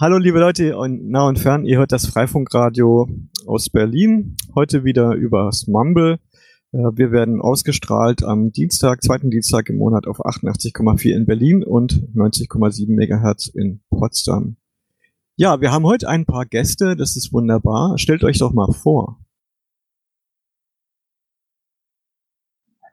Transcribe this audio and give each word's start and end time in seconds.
Hallo 0.00 0.16
liebe 0.16 0.40
Leute 0.40 0.74
nah 0.88 1.28
und 1.28 1.38
fern, 1.38 1.66
ihr 1.66 1.76
hört 1.76 1.92
das 1.92 2.06
Freifunkradio 2.06 3.06
aus 3.44 3.68
Berlin. 3.68 4.34
Heute 4.54 4.82
wieder 4.82 5.12
übers 5.12 5.66
Mumble. 5.66 6.18
Äh, 6.72 6.78
wir 6.94 7.12
werden 7.12 7.42
ausgestrahlt 7.42 8.22
am 8.22 8.50
Dienstag, 8.50 9.02
zweiten 9.02 9.30
Dienstag 9.30 9.68
im 9.68 9.76
Monat 9.76 10.06
auf 10.06 10.24
88,4 10.24 11.14
in 11.14 11.26
Berlin 11.26 11.62
und 11.62 12.08
90,7 12.14 12.94
Megahertz 12.94 13.48
in 13.48 13.82
Potsdam. 13.90 14.56
Ja, 15.36 15.60
wir 15.60 15.70
haben 15.70 15.84
heute 15.84 16.08
ein 16.08 16.24
paar 16.24 16.46
Gäste, 16.46 16.96
das 16.96 17.18
ist 17.18 17.34
wunderbar. 17.34 17.98
Stellt 17.98 18.24
euch 18.24 18.38
doch 18.38 18.54
mal 18.54 18.72
vor. 18.72 19.18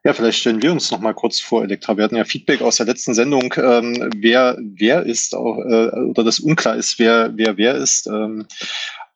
Ja, 0.08 0.14
vielleicht 0.14 0.40
stellen 0.40 0.62
wir 0.62 0.72
uns 0.72 0.90
noch 0.90 1.02
mal 1.02 1.14
kurz 1.14 1.42
vor, 1.42 1.64
Elektra. 1.64 1.98
Wir 1.98 2.06
hatten 2.06 2.16
ja 2.16 2.24
Feedback 2.24 2.62
aus 2.62 2.78
der 2.78 2.86
letzten 2.86 3.14
Sendung, 3.14 3.54
ähm, 3.58 4.10
wer 4.16 4.58
wer 4.58 5.04
ist 5.04 5.36
auch, 5.36 5.58
äh, 5.58 5.90
oder 6.00 6.24
das 6.24 6.40
unklar 6.40 6.78
ist, 6.78 6.98
wer 6.98 7.36
wer 7.36 7.58
wer 7.58 7.76
ist. 7.76 8.08
Ähm, 8.08 8.46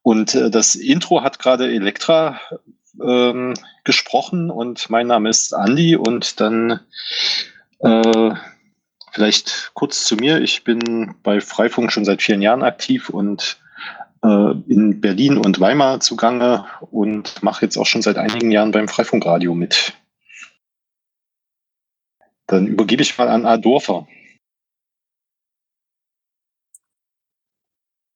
und 0.02 0.36
äh, 0.36 0.52
das 0.52 0.76
Intro 0.76 1.24
hat 1.24 1.40
gerade 1.40 1.74
Elektra 1.74 2.42
ähm, 3.02 3.54
gesprochen 3.86 4.52
und 4.52 4.90
mein 4.90 5.08
Name 5.08 5.30
ist 5.30 5.54
Andi 5.54 5.96
und 5.96 6.42
dann 6.42 6.82
äh, 7.80 8.32
vielleicht 9.14 9.72
kurz 9.74 10.04
zu 10.04 10.18
mir. 10.18 10.42
Ich 10.42 10.66
bin 10.66 11.16
bei 11.24 11.40
Freifunk 11.40 11.94
schon 11.94 12.04
seit 12.04 12.22
vielen 12.22 12.42
Jahren 12.42 12.64
aktiv 12.64 13.10
und 13.10 13.62
äh, 14.26 14.52
in 14.68 15.00
Berlin 15.00 15.38
und 15.38 15.62
Weimar 15.62 16.02
zugange 16.02 16.66
und 16.92 17.42
mache 17.42 17.64
jetzt 17.64 17.78
auch 17.78 17.88
schon 17.88 18.02
seit 18.02 18.18
einigen 18.18 18.52
Jahren 18.52 18.72
beim 18.72 18.90
Freifunkradio 18.90 19.56
mit. 19.56 19.94
Dann 22.52 22.68
übergebe 22.68 23.02
ich 23.02 23.18
mal 23.18 23.30
an 23.30 23.46
Adorfer. 23.46 24.08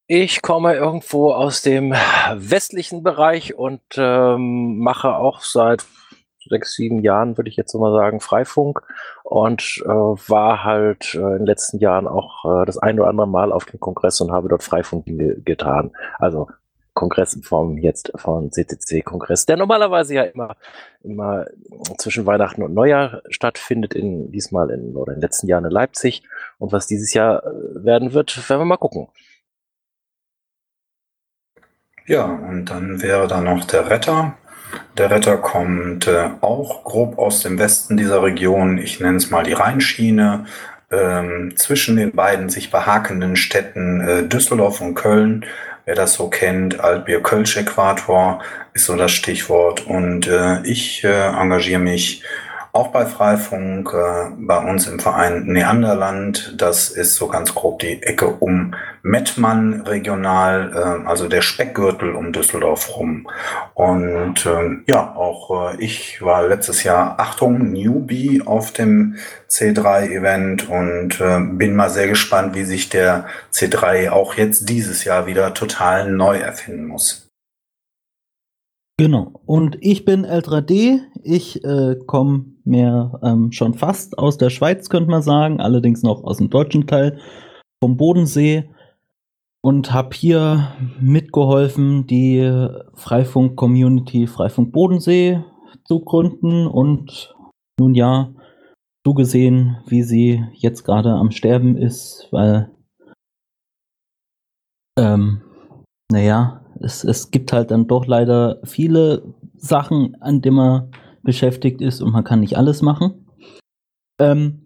Ich 0.08 0.42
komme 0.42 0.76
irgendwo 0.76 1.32
aus 1.32 1.62
dem 1.62 1.92
westlichen 1.92 3.02
Bereich 3.02 3.56
und 3.56 3.82
ähm, 3.96 4.78
mache 4.80 5.16
auch 5.16 5.42
seit 5.42 5.86
sechs, 6.48 6.76
sieben 6.76 7.00
Jahren, 7.00 7.38
würde 7.38 7.50
ich 7.50 7.56
jetzt 7.56 7.74
mal 7.74 7.94
sagen, 7.94 8.20
Freifunk 8.20 8.82
und 9.24 9.82
äh, 9.86 9.88
war 9.88 10.64
halt 10.66 11.16
äh, 11.16 11.20
in 11.20 11.38
den 11.38 11.46
letzten 11.46 11.80
Jahren 11.80 12.08
auch 12.08 12.62
äh, 12.62 12.66
das 12.66 12.78
ein 12.78 13.00
oder 13.00 13.10
andere 13.10 13.28
Mal 13.28 13.54
auf 13.54 13.66
dem 13.66 13.80
Kongress 13.80 14.20
und 14.20 14.32
habe 14.32 14.50
dort 14.50 14.64
Freifunk 14.64 15.06
getan. 15.46 15.92
Also 16.20 16.50
Kongress 16.96 17.36
in 17.36 17.44
Form 17.44 17.78
jetzt 17.78 18.12
von 18.16 18.52
CCC-Kongress, 18.52 19.46
der 19.46 19.58
normalerweise 19.58 20.16
ja 20.16 20.24
immer, 20.24 20.56
immer 21.04 21.46
zwischen 21.98 22.26
Weihnachten 22.26 22.64
und 22.64 22.74
Neujahr 22.74 23.22
stattfindet, 23.30 23.94
in, 23.94 24.32
diesmal 24.32 24.72
in, 24.72 24.96
oder 24.96 25.12
in 25.14 25.20
den 25.20 25.22
letzten 25.22 25.48
Jahren 25.48 25.66
in 25.66 25.72
Leipzig. 25.72 26.24
Und 26.58 26.72
was 26.72 26.88
dieses 26.88 27.14
Jahr 27.14 27.44
äh, 27.44 27.86
werden 27.86 28.14
wird, 28.14 28.50
werden 28.50 28.62
wir 28.62 28.66
mal 28.66 28.78
gucken. 28.78 29.10
Ja, 32.08 32.26
und 32.26 32.66
dann 32.66 33.02
wäre 33.02 33.28
da 33.28 33.42
noch 33.42 33.66
der 33.66 33.90
Retter. 33.90 34.38
Der 34.98 35.12
Retter 35.12 35.38
kommt 35.38 36.08
äh, 36.08 36.30
auch 36.42 36.84
grob 36.84 37.20
aus 37.20 37.42
dem 37.42 37.60
Westen 37.60 37.98
dieser 37.98 38.24
Region. 38.24 38.78
Ich 38.78 39.00
nenne 39.00 39.18
es 39.18 39.30
mal 39.30 39.44
die 39.44 39.54
Rheinschiene. 39.54 40.46
Ähm, 40.96 41.58
zwischen 41.58 41.98
den 41.98 42.12
beiden 42.12 42.50
sich 42.50 42.72
behakenden 42.72 43.36
Städten 43.36 44.02
äh, 44.02 44.24
Düsseldorf 44.24 44.82
und 44.82 44.96
Köln 44.96 45.46
Wer 45.86 45.94
das 45.94 46.16
so 46.16 46.30
kennt, 46.30 46.80
Altbier-Kölsch-Äquator 46.80 48.42
ist 48.74 48.86
so 48.86 48.96
das 48.96 49.12
Stichwort. 49.12 49.86
Und 49.86 50.28
äh, 50.28 50.64
ich 50.64 51.04
äh, 51.04 51.28
engagiere 51.28 51.80
mich 51.80 52.24
auch 52.76 52.90
bei 52.90 53.06
Freifunk, 53.06 53.94
äh, 53.94 54.32
bei 54.38 54.58
uns 54.58 54.88
im 54.88 55.00
Verein 55.00 55.46
Neanderland. 55.46 56.56
Das 56.58 56.90
ist 56.90 57.16
so 57.16 57.28
ganz 57.28 57.56
grob 57.56 57.80
die 57.80 58.04
Ecke 58.04 58.28
um 58.28 58.76
Mettmann 59.02 59.82
regional, 59.82 60.74
äh, 60.74 61.08
also 61.08 61.30
der 61.30 61.42
Speckgürtel 61.42 62.14
um 62.14 62.34
Düsseldorf 62.34 62.98
rum. 62.98 63.28
Und 63.74 64.46
äh, 64.46 64.82
ja, 64.88 65.16
auch 65.16 65.72
äh, 65.74 65.78
ich 65.84 66.22
war 66.22 66.48
letztes 66.48 66.84
Jahr, 66.84 67.16
Achtung, 67.18 67.72
Newbie 67.72 68.44
auf 68.46 68.72
dem 68.72 69.16
C3-Event 69.50 70.70
und 70.70 71.22
äh, 71.22 71.40
bin 71.40 71.76
mal 71.76 71.90
sehr 71.90 72.10
gespannt, 72.10 72.56
wie 72.56 72.66
sich 72.66 72.90
der 72.90 73.26
C3 73.54 74.10
auch 74.10 74.34
jetzt 74.36 74.68
dieses 74.68 75.06
Jahr 75.06 75.28
wieder 75.28 75.54
total 75.54 76.12
neu 76.12 76.38
erfinden 76.40 76.88
muss. 76.88 77.25
Genau. 78.98 79.42
Und 79.46 79.78
ich 79.82 80.06
bin 80.06 80.26
L3D. 80.26 81.02
Ich 81.22 81.64
äh, 81.66 81.98
komme 82.06 82.46
mehr 82.64 83.20
ähm, 83.24 83.52
schon 83.52 83.74
fast 83.74 84.18
aus 84.18 84.38
der 84.38 84.50
Schweiz, 84.50 84.90
könnte 84.90 85.10
man 85.10 85.22
sagen, 85.22 85.60
allerdings 85.60 86.02
noch 86.02 86.24
aus 86.24 86.38
dem 86.38 86.50
deutschen 86.50 86.88
Teil 86.88 87.20
vom 87.84 87.98
Bodensee 87.98 88.70
und 89.62 89.92
habe 89.92 90.16
hier 90.16 90.76
mitgeholfen, 91.00 92.08
die 92.08 92.50
Freifunk-Community 92.94 94.28
Freifunk 94.28 94.72
Bodensee 94.72 95.44
zu 95.84 96.00
gründen 96.00 96.66
und 96.68 97.36
nun 97.80 97.96
ja, 97.96 98.34
zugesehen, 99.06 99.78
wie 99.88 100.04
sie 100.04 100.44
jetzt 100.54 100.84
gerade 100.84 101.12
am 101.12 101.32
Sterben 101.32 101.78
ist, 101.78 102.28
weil 102.32 102.72
ähm, 104.98 105.42
naja, 106.12 106.65
es, 106.80 107.04
es 107.04 107.32
gibt 107.32 107.54
halt 107.54 107.72
dann 107.72 107.88
doch 107.88 108.06
leider 108.06 108.60
viele 108.64 109.24
Sachen, 109.58 110.16
an 110.22 110.42
denen 110.42 110.56
man 110.56 110.92
beschäftigt 111.24 111.82
ist 111.82 112.02
und 112.02 112.12
man 112.12 112.24
kann 112.24 112.40
nicht 112.40 112.58
alles 112.58 112.82
machen. 112.82 113.26
Ähm, 114.20 114.66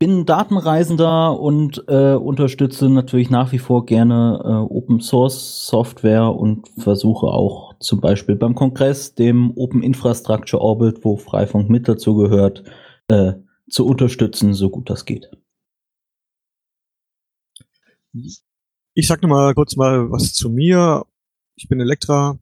bin 0.00 0.26
Datenreisender 0.26 1.38
und 1.40 1.84
äh, 1.88 2.14
unterstütze 2.14 2.88
natürlich 2.88 3.30
nach 3.30 3.50
wie 3.50 3.58
vor 3.58 3.84
gerne 3.84 4.40
äh, 4.44 4.74
Open 4.74 5.00
Source 5.00 5.66
Software 5.66 6.34
und 6.34 6.68
versuche 6.78 7.26
auch 7.26 7.74
zum 7.80 8.00
Beispiel 8.00 8.36
beim 8.36 8.54
Kongress, 8.54 9.16
dem 9.16 9.52
Open 9.56 9.82
Infrastructure 9.82 10.62
Orbit, 10.62 11.04
wo 11.04 11.16
Freifunk 11.16 11.68
mit 11.68 11.88
dazu 11.88 12.14
gehört, 12.14 12.62
äh, 13.08 13.34
zu 13.68 13.86
unterstützen, 13.86 14.54
so 14.54 14.70
gut 14.70 14.88
das 14.88 15.04
geht. 15.04 15.30
Ich 19.00 19.06
sag 19.06 19.22
noch 19.22 19.28
mal 19.28 19.54
kurz 19.54 19.76
mal 19.76 20.10
was 20.10 20.32
zu 20.32 20.50
mir. 20.50 21.06
Ich 21.54 21.68
bin 21.68 21.78
Elektra, 21.78 22.36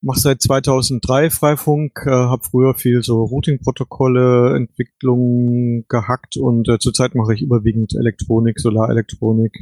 mache 0.00 0.18
seit 0.18 0.40
2003 0.40 1.28
Freifunk, 1.28 2.04
äh, 2.06 2.10
habe 2.10 2.42
früher 2.42 2.72
viel 2.72 3.02
so 3.02 3.22
Routing-Protokolle, 3.22 4.56
Entwicklung 4.56 5.84
gehackt 5.86 6.38
und 6.38 6.70
äh, 6.70 6.78
zurzeit 6.78 7.14
mache 7.14 7.34
ich 7.34 7.42
überwiegend 7.42 7.94
Elektronik, 7.94 8.58
Solarelektronik 8.60 9.58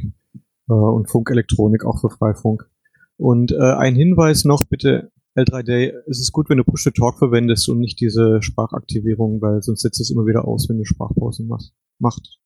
äh, 0.69 0.71
und 0.71 1.11
Funkelektronik 1.11 1.83
auch 1.83 1.99
für 1.99 2.09
Freifunk. 2.09 2.69
Und 3.17 3.51
äh, 3.51 3.57
ein 3.57 3.97
Hinweis 3.97 4.45
noch 4.45 4.63
bitte, 4.63 5.11
L3Day, 5.35 5.91
es 6.09 6.21
ist 6.21 6.31
gut, 6.31 6.49
wenn 6.49 6.57
du 6.57 6.63
Push-to-Talk 6.63 7.17
verwendest 7.17 7.67
und 7.67 7.79
nicht 7.79 7.99
diese 7.99 8.41
Sprachaktivierung, 8.41 9.41
weil 9.41 9.61
sonst 9.61 9.81
setzt 9.81 9.99
es 9.99 10.09
immer 10.09 10.25
wieder 10.25 10.47
aus, 10.47 10.69
wenn 10.69 10.77
du 10.77 10.85
Sprachpausen 10.85 11.49
machst. 11.49 11.73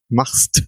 Machst. 0.10 0.64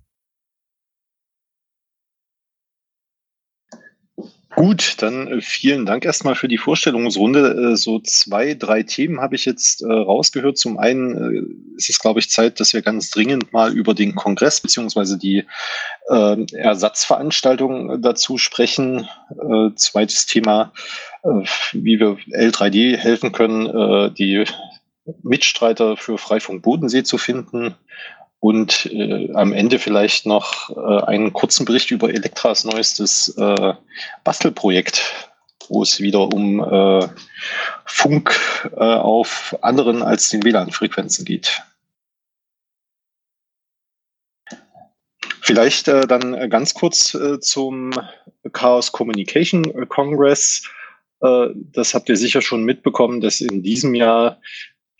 Gut, 4.55 5.01
dann 5.01 5.27
äh, 5.27 5.41
vielen 5.41 5.85
Dank 5.85 6.05
erstmal 6.05 6.35
für 6.35 6.47
die 6.47 6.59
Vorstellungsrunde. 6.59 7.71
Äh, 7.71 7.75
so 7.75 7.99
zwei, 7.99 8.53
drei 8.53 8.83
Themen 8.83 9.19
habe 9.19 9.35
ich 9.35 9.45
jetzt 9.45 9.81
äh, 9.81 9.91
rausgehört. 9.91 10.57
Zum 10.57 10.77
einen 10.77 11.75
ist 11.75 11.89
es, 11.89 11.99
glaube 11.99 12.19
ich, 12.19 12.29
Zeit, 12.29 12.59
dass 12.59 12.73
wir 12.73 12.83
ganz 12.83 13.09
dringend 13.09 13.51
mal 13.51 13.73
über 13.73 13.93
den 13.93 14.13
Kongress 14.13 14.61
beziehungsweise 14.61 15.17
die 15.17 15.45
äh, 16.09 16.55
Ersatzveranstaltung 16.55 18.01
dazu 18.01 18.37
sprechen. 18.37 19.07
Zweites 19.75 20.25
Thema, 20.25 20.71
wie 21.71 21.99
wir 21.99 22.17
L3D 22.31 22.97
helfen 22.97 23.31
können, 23.31 24.13
die 24.15 24.43
Mitstreiter 25.23 25.97
für 25.97 26.17
Freifunk 26.17 26.61
Bodensee 26.61 27.03
zu 27.03 27.17
finden 27.17 27.75
und 28.43 28.87
äh, 28.87 29.31
am 29.35 29.53
Ende 29.53 29.79
vielleicht 29.79 30.25
noch 30.25 30.69
äh, 30.69 31.05
einen 31.05 31.31
kurzen 31.31 31.63
Bericht 31.65 31.91
über 31.91 32.09
Elektras 32.09 32.65
neuestes 32.65 33.29
äh, 33.37 33.73
Bastelprojekt, 34.25 35.29
wo 35.69 35.81
es 35.81 36.01
wieder 36.01 36.27
um 36.27 36.59
äh, 36.59 37.07
Funk 37.85 38.69
äh, 38.75 38.83
auf 38.83 39.57
anderen 39.61 40.03
als 40.03 40.27
den 40.27 40.43
WLAN-Frequenzen 40.43 41.23
geht. 41.23 41.63
Vielleicht 45.39 45.87
äh, 45.87 46.05
dann 46.05 46.49
ganz 46.49 46.73
kurz 46.73 47.13
äh, 47.13 47.39
zum 47.39 47.91
Chaos 48.51 48.91
Communication 48.91 49.87
Congress. 49.87 50.69
Äh, 51.21 51.47
das 51.53 51.93
habt 51.93 52.09
ihr 52.09 52.17
sicher 52.17 52.41
schon 52.41 52.65
mitbekommen, 52.65 53.21
dass 53.21 53.39
in 53.39 53.63
diesem 53.63 53.95
Jahr 53.95 54.41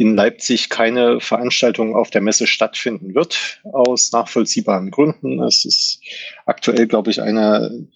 in 0.04 0.18
Leipzig 0.18 0.70
keine 0.70 1.22
Veranstaltung 1.22 1.96
auf 1.96 2.10
der 2.10 2.20
Messe 2.20 2.46
stattfinden 2.46 3.16
wird, 3.16 3.62
aus 3.64 4.12
nachvollziehbaren 4.12 4.92
Gründen. 4.92 5.42
Es 5.42 5.64
ist 5.64 6.02
aktuell, 6.46 6.88
glaube 6.88 7.10
ich, 7.10 7.22
eine 7.22 7.88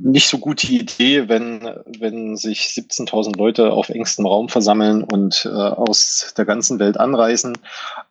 nicht 0.00 0.26
so 0.26 0.38
gute 0.38 0.66
Idee, 0.66 1.28
wenn, 1.28 1.60
wenn 1.86 2.36
sich 2.36 2.62
17.000 2.76 3.36
Leute 3.36 3.72
auf 3.72 3.88
engstem 3.88 4.26
Raum 4.26 4.48
versammeln 4.48 5.04
und 5.04 5.44
äh, 5.44 5.50
aus 5.50 6.34
der 6.36 6.44
ganzen 6.44 6.80
Welt 6.80 6.98
anreisen. 6.98 7.56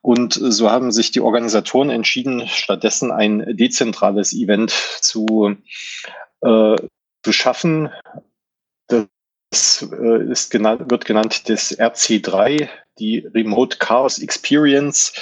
Und 0.02 0.40
so 0.42 0.72
haben 0.72 0.94
sich 0.94 1.12
die 1.12 1.20
Organisatoren 1.20 1.90
entschieden, 1.90 2.48
stattdessen 2.48 3.12
ein 3.12 3.58
dezentrales 3.58 4.32
Event 4.32 4.72
zu, 5.02 5.58
äh, 6.42 6.76
zu 7.24 7.32
schaffen. 7.34 7.90
Das 8.88 9.86
äh, 9.92 10.32
ist 10.32 10.50
genannt, 10.50 10.90
wird 10.90 11.04
genannt 11.04 11.50
das 11.50 11.78
RC3, 11.78 12.70
die 13.00 13.20
Remote 13.34 13.78
Chaos 13.78 14.20
Experience 14.20 15.14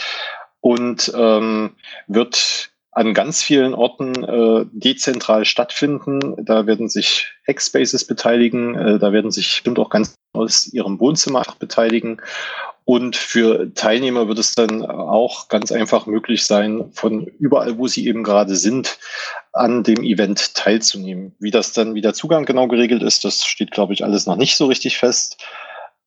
und 0.61 1.11
ähm, 1.15 1.75
wird 2.07 2.71
an 2.91 3.13
ganz 3.13 3.41
vielen 3.41 3.73
Orten 3.73 4.23
äh, 4.23 4.65
dezentral 4.71 5.45
stattfinden. 5.45 6.43
Da 6.43 6.65
werden 6.65 6.89
sich 6.89 7.27
Hackspaces 7.47 8.05
beteiligen, 8.05 8.75
äh, 8.75 8.99
da 8.99 9.13
werden 9.13 9.31
sich 9.31 9.47
bestimmt 9.47 9.79
auch 9.79 9.89
ganz 9.89 10.15
aus 10.33 10.67
ihrem 10.67 10.99
Wohnzimmer 10.99 11.43
beteiligen. 11.59 12.21
Und 12.85 13.15
für 13.15 13.71
Teilnehmer 13.75 14.27
wird 14.27 14.39
es 14.39 14.55
dann 14.55 14.83
auch 14.83 15.47
ganz 15.47 15.71
einfach 15.71 16.07
möglich 16.07 16.45
sein, 16.45 16.91
von 16.91 17.27
überall, 17.39 17.77
wo 17.77 17.87
sie 17.87 18.07
eben 18.07 18.23
gerade 18.23 18.55
sind, 18.55 18.97
an 19.53 19.83
dem 19.83 20.03
Event 20.03 20.55
teilzunehmen. 20.55 21.35
Wie 21.39 21.51
das 21.51 21.71
dann, 21.71 21.93
wie 21.93 22.01
der 22.01 22.15
Zugang 22.15 22.45
genau 22.45 22.67
geregelt 22.67 23.03
ist, 23.03 23.23
das 23.25 23.45
steht, 23.45 23.69
glaube 23.69 23.93
ich, 23.93 24.03
alles 24.03 24.25
noch 24.25 24.37
nicht 24.37 24.55
so 24.57 24.65
richtig 24.65 24.97
fest. 24.97 25.37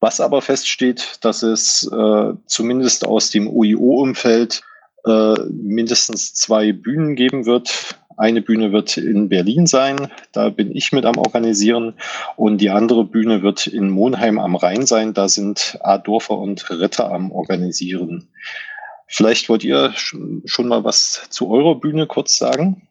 Was 0.03 0.21
aber 0.21 0.43
feststeht, 0.43 1.19
dass 1.21 1.45
es 1.45 1.89
äh, 1.93 2.33
zumindest 2.47 3.07
aus 3.07 3.31
dem 3.31 3.47
OIO-Umfeld 3.47 4.63
äh, 5.05 5.35
mindestens 5.49 6.35
zwei 6.35 6.73
Bühnen 6.73 7.15
geben 7.15 7.47
wird. 7.47 7.97
Eine 8.17 8.43
Bühne 8.43 8.73
wird 8.73 8.97
in 8.97 9.29
Berlin 9.29 9.69
sein, 9.69 10.11
da 10.33 10.49
bin 10.49 10.75
ich 10.75 10.91
mit 10.91 11.05
am 11.05 11.19
Organisieren. 11.19 11.95
Und 12.35 12.59
die 12.59 12.71
andere 12.71 13.05
Bühne 13.05 13.45
wird 13.45 13.69
in 13.69 13.91
Monheim 13.91 14.41
am 14.41 14.57
Rhein 14.57 14.87
sein, 14.87 15.15
da 15.15 15.29
sind 15.29 15.79
Adorfer 15.83 16.37
und 16.37 16.69
Ritter 16.69 17.09
am 17.13 17.31
Organisieren. 17.31 18.29
Vielleicht 19.07 19.49
wollt 19.49 19.63
ihr 19.63 19.93
schon 19.95 20.67
mal 20.67 20.83
was 20.83 21.29
zu 21.31 21.49
eurer 21.49 21.79
Bühne 21.79 22.09
kurz 22.09 22.39
sagen? 22.39 22.89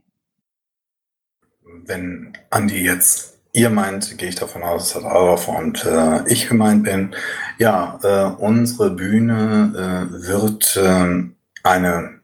Wenn 1.84 2.38
Andi 2.52 2.86
jetzt 2.86 3.41
ihr 3.54 3.70
meint, 3.70 4.18
gehe 4.18 4.30
ich 4.30 4.36
davon 4.36 4.64
aus, 4.64 4.94
dass 4.94 5.04
Adorfer 5.04 5.58
und 5.58 5.86
äh, 5.86 6.28
ich 6.28 6.48
gemeint 6.48 6.84
bin. 6.84 7.16
Ja, 7.58 8.00
äh, 8.04 8.42
unsere 8.42 8.92
Bühne 8.92 9.74
äh, 9.76 10.28
wird 10.28 10.80
ähm, 10.82 11.36
eine 11.64 12.22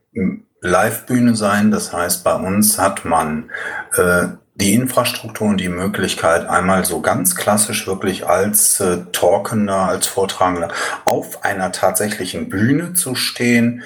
Live-Bühne 0.61 1.35
sein. 1.35 1.71
Das 1.71 1.93
heißt, 1.93 2.23
bei 2.23 2.35
uns 2.35 2.79
hat 2.79 3.05
man 3.05 3.49
äh, 3.95 4.27
die 4.55 4.73
Infrastruktur 4.73 5.49
und 5.49 5.57
die 5.57 5.69
Möglichkeit, 5.69 6.47
einmal 6.49 6.83
so 6.83 7.01
ganz 7.01 7.35
klassisch 7.35 7.85
wirklich 7.85 8.25
als 8.27 8.79
äh, 8.79 8.97
Talkender, 9.11 9.83
als 9.83 10.07
Vortragender 10.07 10.69
auf 11.05 11.43
einer 11.45 11.71
tatsächlichen 11.71 12.49
Bühne 12.49 12.93
zu 12.93 13.13
stehen 13.13 13.83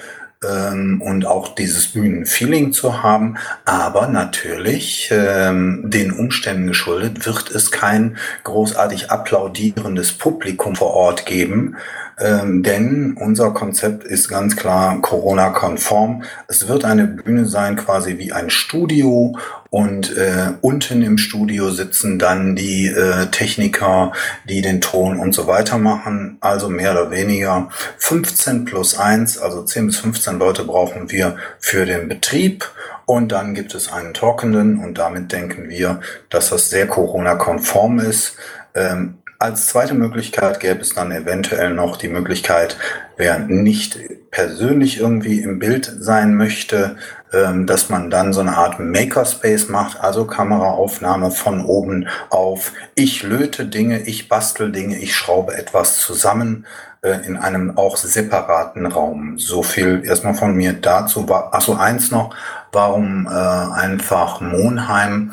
ähm, 0.48 1.00
und 1.02 1.26
auch 1.26 1.54
dieses 1.54 1.88
Bühnenfeeling 1.88 2.72
zu 2.72 3.02
haben. 3.02 3.36
Aber 3.64 4.08
natürlich 4.08 5.08
ähm, 5.12 5.82
den 5.84 6.12
Umständen 6.12 6.66
geschuldet 6.66 7.26
wird 7.26 7.50
es 7.50 7.70
kein 7.70 8.16
großartig 8.44 9.10
applaudierendes 9.10 10.12
Publikum 10.12 10.76
vor 10.76 10.94
Ort 10.94 11.26
geben, 11.26 11.76
ähm, 12.18 12.62
denn 12.62 13.16
unser 13.18 13.52
Konzept 13.52 14.04
ist 14.04 14.28
ganz 14.28 14.56
klar 14.56 15.00
Corona-konform. 15.00 16.24
Es 16.48 16.68
wird 16.68 16.84
eine 16.84 17.06
Bühne 17.06 17.46
sein, 17.46 17.76
quasi 17.76 18.18
wie 18.18 18.32
ein 18.32 18.50
Studio 18.50 19.36
und 19.70 20.14
äh, 20.18 20.52
unten 20.60 21.02
im 21.02 21.16
Studio 21.16 21.70
sitzen 21.70 22.18
dann 22.18 22.54
die 22.54 22.88
äh, 22.88 23.28
Techniker, 23.30 24.12
die 24.46 24.60
den 24.60 24.82
Ton 24.82 25.18
und 25.18 25.34
so 25.34 25.46
weiter 25.46 25.78
machen. 25.78 26.36
Also 26.40 26.68
mehr 26.68 26.92
oder 26.92 27.10
weniger 27.10 27.70
15 27.96 28.66
plus 28.66 28.98
1, 28.98 29.38
also 29.38 29.62
10 29.62 29.86
bis 29.86 29.96
15 29.96 30.38
Leute 30.38 30.64
brauchen 30.64 31.10
wir 31.10 31.36
für 31.58 31.86
den 31.86 32.06
Betrieb. 32.06 32.70
Und 33.06 33.32
dann 33.32 33.54
gibt 33.54 33.74
es 33.74 33.90
einen 33.90 34.12
Talkenden 34.12 34.78
und 34.78 34.98
damit 34.98 35.32
denken 35.32 35.70
wir, 35.70 36.00
dass 36.28 36.50
das 36.50 36.68
sehr 36.68 36.86
Corona-konform 36.86 37.98
ist. 37.98 38.36
Ähm, 38.74 39.21
als 39.42 39.66
zweite 39.66 39.94
Möglichkeit 39.94 40.60
gäbe 40.60 40.80
es 40.80 40.94
dann 40.94 41.10
eventuell 41.10 41.74
noch 41.74 41.96
die 41.96 42.08
Möglichkeit, 42.08 42.76
wer 43.16 43.40
nicht 43.40 43.98
persönlich 44.30 45.00
irgendwie 45.00 45.40
im 45.40 45.58
Bild 45.58 45.92
sein 45.98 46.36
möchte, 46.36 46.96
ähm, 47.32 47.66
dass 47.66 47.88
man 47.88 48.08
dann 48.08 48.32
so 48.32 48.40
eine 48.40 48.56
Art 48.56 48.78
Makerspace 48.78 49.68
macht, 49.68 50.00
also 50.00 50.26
Kameraaufnahme 50.26 51.32
von 51.32 51.64
oben 51.64 52.06
auf. 52.30 52.72
Ich 52.94 53.24
löte 53.24 53.66
Dinge, 53.66 54.02
ich 54.02 54.28
bastel 54.28 54.70
Dinge, 54.70 54.98
ich 54.98 55.16
schraube 55.16 55.54
etwas 55.54 55.98
zusammen 55.98 56.64
äh, 57.02 57.26
in 57.26 57.36
einem 57.36 57.76
auch 57.76 57.96
separaten 57.96 58.86
Raum. 58.86 59.38
So 59.38 59.64
viel 59.64 60.02
erstmal 60.04 60.34
von 60.34 60.54
mir 60.54 60.72
dazu. 60.72 61.26
Achso, 61.28 61.74
eins 61.74 62.12
noch, 62.12 62.34
warum 62.70 63.26
äh, 63.26 63.30
einfach 63.30 64.40
Monheim? 64.40 65.32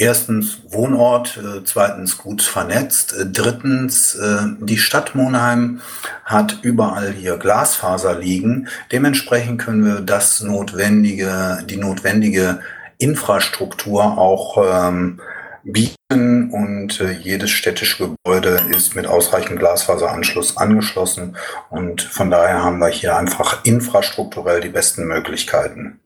Erstens 0.00 0.60
Wohnort, 0.70 1.38
äh, 1.38 1.64
zweitens 1.64 2.18
gut 2.18 2.40
vernetzt, 2.40 3.14
äh, 3.18 3.26
drittens 3.26 4.14
äh, 4.14 4.44
die 4.60 4.78
Stadt 4.78 5.16
Monheim 5.16 5.80
hat 6.24 6.60
überall 6.62 7.10
hier 7.10 7.36
Glasfaser 7.36 8.16
liegen. 8.16 8.68
Dementsprechend 8.92 9.60
können 9.60 9.84
wir 9.84 10.00
das 10.00 10.40
notwendige, 10.40 11.64
die 11.68 11.78
notwendige 11.78 12.60
Infrastruktur 12.98 14.16
auch 14.18 14.56
ähm, 14.64 15.20
bieten 15.64 16.50
und 16.52 17.00
äh, 17.00 17.10
jedes 17.10 17.50
städtische 17.50 18.10
Gebäude 18.10 18.60
ist 18.70 18.94
mit 18.94 19.08
ausreichend 19.08 19.58
Glasfaseranschluss 19.58 20.58
angeschlossen 20.58 21.36
und 21.70 22.02
von 22.02 22.30
daher 22.30 22.62
haben 22.62 22.78
wir 22.78 22.86
hier 22.86 23.16
einfach 23.16 23.64
infrastrukturell 23.64 24.60
die 24.60 24.68
besten 24.68 25.08
Möglichkeiten. 25.08 25.98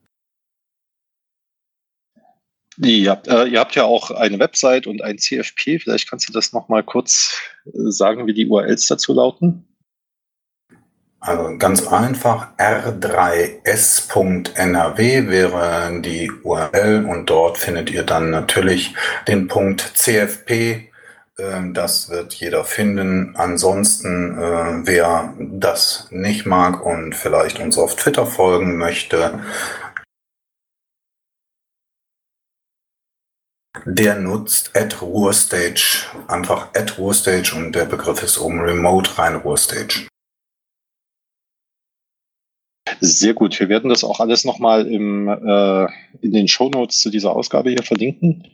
Ihr 2.85 3.11
habt, 3.11 3.29
äh, 3.29 3.45
ihr 3.45 3.61
habt 3.61 3.77
ja 3.77 3.85
auch 3.85 4.11
eine 4.11 4.39
Website 4.39 4.87
und 4.87 5.03
ein 5.03 5.19
CFP. 5.19 5.79
Vielleicht 5.79 6.11
kannst 6.11 6.29
du 6.29 6.33
das 6.33 6.53
nochmal 6.53 6.83
kurz 6.83 7.41
äh, 7.67 7.71
sagen, 7.75 8.27
wie 8.27 8.35
die 8.35 8.49
URLs 8.49 8.87
dazu 8.87 9.15
lauten. 9.15 9.65
Also 11.21 11.57
ganz 11.57 11.87
einfach, 11.87 12.49
r3s.nrw 12.59 15.29
wäre 15.29 16.01
die 16.01 16.33
URL 16.43 17.07
und 17.09 17.31
dort 17.31 17.59
findet 17.59 17.93
ihr 17.93 18.03
dann 18.03 18.31
natürlich 18.31 18.93
den 19.29 19.47
Punkt 19.47 19.93
CFP. 19.95 20.91
Ähm, 21.39 21.75
das 21.75 22.11
wird 22.11 22.35
jeder 22.35 22.65
finden. 22.65 23.37
Ansonsten, 23.37 24.37
äh, 24.37 24.85
wer 24.85 25.33
das 25.39 26.09
nicht 26.11 26.47
mag 26.47 26.85
und 26.85 27.15
vielleicht 27.15 27.61
uns 27.61 27.79
auf 27.79 27.95
Twitter 27.95 28.27
folgen 28.27 28.77
möchte, 28.77 29.39
der 33.87 34.17
nutzt 34.17 34.77
at 34.77 35.01
Ruhrstage, 35.01 36.07
einfach 36.29 36.69
at 36.75 36.99
Ruhrstage 36.99 37.55
und 37.57 37.75
der 37.75 37.87
Begriff 37.87 38.23
ist 38.23 38.39
oben 38.39 38.61
Remote 38.61 39.19
rein 39.19 39.37
Ruhrstage. 39.37 40.07
Sehr 43.01 43.35
gut. 43.35 43.59
Wir 43.59 43.69
werden 43.69 43.89
das 43.91 44.05
auch 44.05 44.21
alles 44.21 44.45
nochmal 44.45 44.87
äh, 44.87 45.87
in 46.25 46.33
den 46.33 46.49
Shownotes 46.49 47.01
zu 47.01 47.11
dieser 47.11 47.35
Ausgabe 47.35 47.71
hier 47.71 47.83
verlinken, 47.83 48.47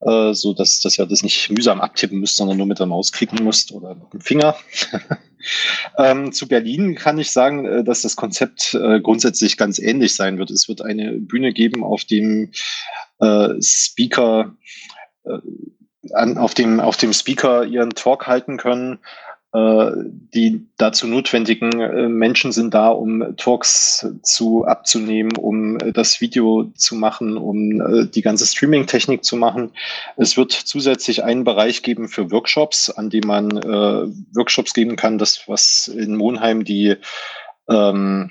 äh, 0.00 0.34
so 0.34 0.52
dass, 0.52 0.80
dass 0.80 0.98
ihr 0.98 1.06
das 1.06 1.22
nicht 1.22 1.50
mühsam 1.50 1.80
abtippen 1.80 2.20
müsst, 2.20 2.36
sondern 2.36 2.58
nur 2.58 2.66
mit 2.66 2.78
der 2.78 2.86
Maus 2.86 3.12
klicken 3.12 3.44
müsst 3.44 3.72
oder 3.72 3.94
mit 3.94 4.12
dem 4.12 4.20
Finger. 4.20 4.56
ähm, 5.98 6.32
zu 6.32 6.48
Berlin 6.48 6.94
kann 6.94 7.18
ich 7.18 7.30
sagen, 7.30 7.66
äh, 7.66 7.84
dass 7.84 8.02
das 8.02 8.16
Konzept 8.16 8.74
äh, 8.74 9.00
grundsätzlich 9.00 9.56
ganz 9.56 9.78
ähnlich 9.78 10.14
sein 10.14 10.38
wird. 10.38 10.50
Es 10.50 10.68
wird 10.68 10.82
eine 10.82 11.12
Bühne 11.12 11.52
geben, 11.52 11.84
auf 11.84 12.04
dem 12.04 12.50
äh, 13.20 13.48
Speaker 13.60 14.54
äh, 15.24 15.38
an, 16.14 16.36
auf 16.38 16.54
dem 16.54 16.80
auf 16.80 16.96
dem 16.96 17.12
Speaker 17.12 17.64
ihren 17.64 17.90
Talk 17.90 18.26
halten 18.26 18.56
können. 18.56 18.98
Äh, 19.54 19.90
die 20.34 20.66
dazu 20.78 21.06
notwendigen 21.06 21.78
äh, 21.78 22.08
Menschen 22.08 22.52
sind 22.52 22.72
da, 22.72 22.88
um 22.88 23.36
Talks 23.36 24.06
zu 24.22 24.64
abzunehmen, 24.64 25.36
um 25.36 25.76
das 25.92 26.22
Video 26.22 26.72
zu 26.74 26.94
machen, 26.94 27.36
um 27.36 27.80
äh, 27.82 28.06
die 28.06 28.22
ganze 28.22 28.46
Streaming-Technik 28.46 29.24
zu 29.24 29.36
machen. 29.36 29.72
Es 30.16 30.38
wird 30.38 30.52
zusätzlich 30.52 31.22
einen 31.22 31.44
Bereich 31.44 31.82
geben 31.82 32.08
für 32.08 32.30
Workshops, 32.30 32.88
an 32.88 33.10
dem 33.10 33.26
man 33.26 33.50
äh, 33.58 34.06
Workshops 34.34 34.72
geben 34.72 34.96
kann, 34.96 35.18
das 35.18 35.46
was 35.46 35.86
in 35.88 36.16
Monheim 36.16 36.64
die 36.64 36.96
ähm, 37.68 38.30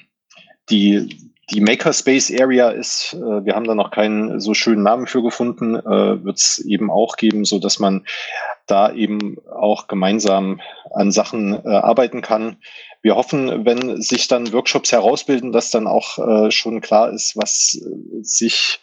die 0.72 1.31
die 1.52 1.62
Makerspace 1.62 2.32
Area 2.40 2.70
ist, 2.70 3.14
äh, 3.14 3.46
wir 3.46 3.56
haben 3.56 3.66
da 3.66 3.76
noch 3.76 3.92
keinen 3.92 4.40
so 4.40 4.54
schönen 4.54 4.84
Namen 4.84 5.06
für 5.06 5.22
gefunden, 5.22 5.76
äh, 5.76 6.24
wird 6.24 6.38
es 6.38 6.60
eben 6.60 6.90
auch 6.90 7.18
geben, 7.18 7.46
so 7.46 7.60
dass 7.60 7.80
man 7.80 8.06
da 8.68 8.94
eben 8.94 9.38
auch 9.50 9.88
gemeinsam 9.88 10.62
an 10.94 11.12
Sachen 11.12 11.54
äh, 11.66 11.68
arbeiten 11.68 12.22
kann. 12.22 12.58
Wir 13.02 13.16
hoffen, 13.16 13.66
wenn 13.66 14.02
sich 14.02 14.28
dann 14.28 14.54
Workshops 14.54 14.92
herausbilden, 14.92 15.52
dass 15.52 15.72
dann 15.72 15.88
auch 15.88 16.20
äh, 16.20 16.52
schon 16.52 16.80
klar 16.82 17.12
ist, 17.12 17.36
was 17.36 17.80
sich 18.22 18.80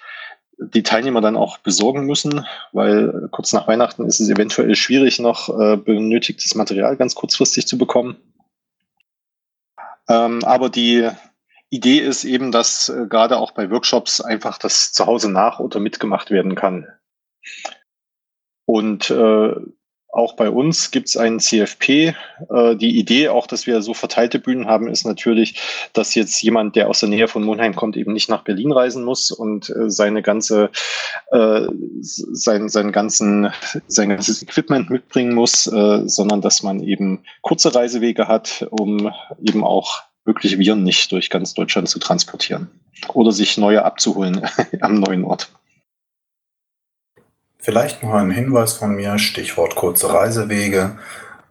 die 0.59 0.83
Teilnehmer 0.83 1.21
dann 1.21 1.37
auch 1.37 1.59
besorgen 1.59 2.05
müssen, 2.05 2.45
weil 2.73 3.29
kurz 3.31 3.53
nach 3.53 3.69
Weihnachten 3.69 4.05
ist 4.05 4.21
es 4.21 4.29
eventuell 4.29 4.75
schwierig, 4.75 5.21
noch 5.21 5.49
äh, 5.49 5.77
benötigtes 5.77 6.55
Material 6.57 6.97
ganz 6.97 7.15
kurzfristig 7.15 7.67
zu 7.67 7.79
bekommen. 7.79 8.17
Ähm, 10.09 10.43
aber 10.45 10.69
die 10.69 11.09
Idee 11.71 11.99
ist 11.99 12.25
eben, 12.25 12.51
dass 12.53 12.89
äh, 12.89 13.07
gerade 13.09 13.39
auch 13.39 13.53
bei 13.53 13.71
Workshops 13.71 14.21
einfach 14.21 14.59
das 14.59 14.93
zu 14.93 15.07
Hause 15.07 15.31
nach 15.31 15.61
oder 15.61 15.81
mitgemacht 15.81 16.31
werden 16.31 16.55
kann. 16.55 16.87
Und 18.67 19.11
äh, 19.11 19.55
auch 20.11 20.37
bei 20.37 20.49
uns 20.49 20.91
gibt 20.91 21.09
es 21.09 21.17
einen 21.19 21.39
CFP. 21.39 22.15
Äh, 22.51 22.77
die 22.77 22.99
Idee, 22.99 23.29
auch 23.29 23.47
dass 23.47 23.67
wir 23.67 23.83
so 23.83 23.93
verteilte 23.93 24.39
Bühnen 24.39 24.67
haben, 24.67 24.89
ist 24.89 25.05
natürlich, 25.05 25.61
dass 25.93 26.15
jetzt 26.15 26.43
jemand, 26.43 26.77
der 26.77 26.89
aus 26.89 27.01
der 27.01 27.11
Nähe 27.11 27.29
von 27.29 27.45
Monheim 27.45 27.77
kommt, 27.77 27.97
eben 27.97 28.15
nicht 28.15 28.31
nach 28.31 28.43
Berlin 28.43 28.73
reisen 28.73 29.05
muss 29.05 29.31
und 29.31 29.69
äh, 29.69 29.91
seine 29.91 30.23
ganze, 30.23 30.71
äh, 31.31 31.67
sein, 32.01 32.71
sein, 32.71 32.91
ganzen, 32.91 33.53
sein 33.87 34.09
ganzes 34.09 34.43
Equipment 34.43 34.89
mitbringen 34.89 35.35
muss, 35.35 35.67
äh, 35.67 36.09
sondern 36.09 36.41
dass 36.41 36.63
man 36.63 36.81
eben 36.81 37.23
kurze 37.43 37.75
Reisewege 37.75 38.29
hat, 38.29 38.67
um 38.71 39.13
eben 39.43 39.63
auch 39.63 40.08
mögliche 40.29 40.59
Viren 40.59 40.85
nicht 40.85 41.11
durch 41.11 41.31
ganz 41.31 41.55
Deutschland 41.55 41.89
zu 41.89 41.99
transportieren 41.99 42.69
oder 43.15 43.33
sich 43.33 43.57
neue 43.57 43.85
abzuholen 43.85 44.43
am 44.81 45.01
neuen 45.01 45.25
Ort. 45.25 45.51
Vielleicht 47.59 48.03
noch 48.03 48.13
ein 48.13 48.31
Hinweis 48.31 48.75
von 48.75 48.95
mir, 48.95 49.19
Stichwort 49.19 49.75
kurze 49.75 50.13
Reisewege. 50.13 50.99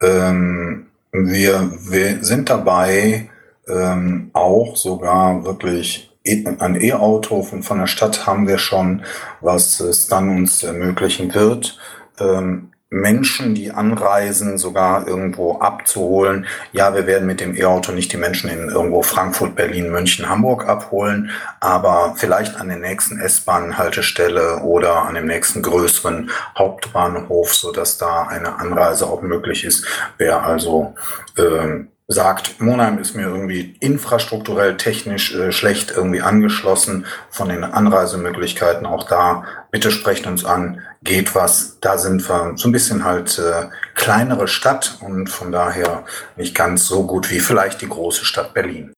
Ähm, 0.01 0.87
wir, 1.11 1.71
wir 1.89 2.23
sind 2.23 2.49
dabei, 2.49 3.29
ähm, 3.67 4.29
auch 4.33 4.75
sogar 4.77 5.43
wirklich 5.43 6.11
e, 6.23 6.45
ein 6.59 6.79
E-Auto 6.79 7.41
von, 7.41 7.63
von 7.63 7.79
der 7.79 7.87
Stadt 7.87 8.25
haben 8.25 8.47
wir 8.47 8.59
schon, 8.59 9.03
was 9.41 9.79
es 9.79 10.07
dann 10.07 10.29
uns 10.29 10.63
ermöglichen 10.63 11.33
wird, 11.33 11.77
ähm, 12.19 12.71
Menschen, 12.89 13.53
die 13.53 13.71
anreisen, 13.71 14.57
sogar 14.57 15.07
irgendwo 15.07 15.59
abzuholen. 15.59 16.45
Ja, 16.71 16.95
wir 16.95 17.05
werden 17.05 17.27
mit 17.27 17.41
dem 17.41 17.55
E-Auto 17.55 17.91
nicht 17.91 18.13
die 18.13 18.17
Menschen 18.17 18.49
in 18.49 18.69
irgendwo 18.69 19.01
Frankfurt, 19.01 19.55
Berlin, 19.55 19.91
München, 19.91 20.29
Hamburg 20.29 20.67
abholen, 20.67 21.31
aber 21.59 22.13
vielleicht 22.15 22.55
an 22.55 22.69
der 22.69 22.77
nächsten 22.77 23.19
S-Bahn-Haltestelle 23.19 24.61
oder 24.61 25.03
an 25.03 25.15
dem 25.15 25.25
nächsten 25.25 25.61
größeren 25.61 26.31
Hauptbahnhof, 26.57 27.53
so 27.53 27.73
dass 27.73 27.97
da 27.97 28.23
eine 28.23 28.59
Anreise 28.59 29.07
auch 29.07 29.21
möglich 29.21 29.65
ist. 29.65 29.85
Wer 30.17 30.43
also 30.43 30.95
ähm, 31.37 31.89
sagt, 32.07 32.61
Monheim 32.61 32.99
ist 32.99 33.15
mir 33.15 33.27
irgendwie 33.27 33.75
infrastrukturell 33.81 34.77
technisch 34.77 35.35
äh, 35.35 35.51
schlecht 35.51 35.91
irgendwie 35.91 36.21
angeschlossen 36.21 37.05
von 37.29 37.49
den 37.49 37.63
Anreisemöglichkeiten. 37.65 38.85
Auch 38.85 39.03
da, 39.03 39.43
bitte 39.71 39.91
sprecht 39.91 40.25
uns 40.25 40.45
an, 40.45 40.81
geht 41.03 41.35
was. 41.35 41.79
Da 41.81 41.97
sind 41.97 42.27
wir 42.29 42.53
so 42.55 42.69
ein 42.69 42.71
bisschen 42.71 43.03
halt 43.03 43.37
äh, 43.39 43.67
kleinere 43.93 44.47
Stadt 44.47 44.97
und 45.01 45.29
von 45.29 45.51
daher 45.51 46.05
nicht 46.37 46.55
ganz 46.55 46.85
so 46.85 47.05
gut 47.05 47.29
wie 47.29 47.41
vielleicht 47.41 47.81
die 47.81 47.89
große 47.89 48.23
Stadt 48.23 48.53
Berlin. 48.53 48.93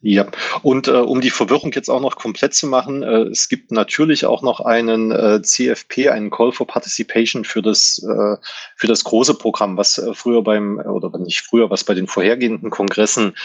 Ja, 0.00 0.28
und 0.62 0.86
äh, 0.86 0.92
um 0.92 1.20
die 1.20 1.30
Verwirrung 1.30 1.72
jetzt 1.72 1.88
auch 1.88 2.00
noch 2.00 2.14
komplett 2.14 2.54
zu 2.54 2.68
machen, 2.68 3.02
äh, 3.02 3.22
es 3.24 3.48
gibt 3.48 3.72
natürlich 3.72 4.26
auch 4.26 4.42
noch 4.42 4.60
einen 4.60 5.10
äh, 5.10 5.42
CFP, 5.42 6.10
einen 6.10 6.30
Call 6.30 6.52
for 6.52 6.68
Participation 6.68 7.44
für 7.44 7.62
das, 7.62 8.00
äh, 8.04 8.36
für 8.76 8.86
das 8.86 9.02
große 9.02 9.34
Programm, 9.34 9.76
was 9.76 9.98
äh, 9.98 10.14
früher 10.14 10.42
beim, 10.42 10.78
oder 10.78 11.18
nicht 11.18 11.40
früher, 11.40 11.68
was 11.70 11.82
bei 11.82 11.94
den 11.94 12.06
vorhergehenden 12.06 12.70
Kongressen 12.70 13.36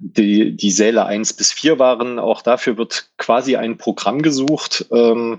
die, 0.00 0.56
die 0.56 0.72
Säle 0.72 1.06
eins 1.06 1.32
bis 1.34 1.52
vier 1.52 1.78
waren. 1.78 2.18
Auch 2.18 2.42
dafür 2.42 2.76
wird 2.76 3.10
quasi 3.16 3.54
ein 3.54 3.78
Programm 3.78 4.22
gesucht, 4.22 4.86
ähm, 4.90 5.38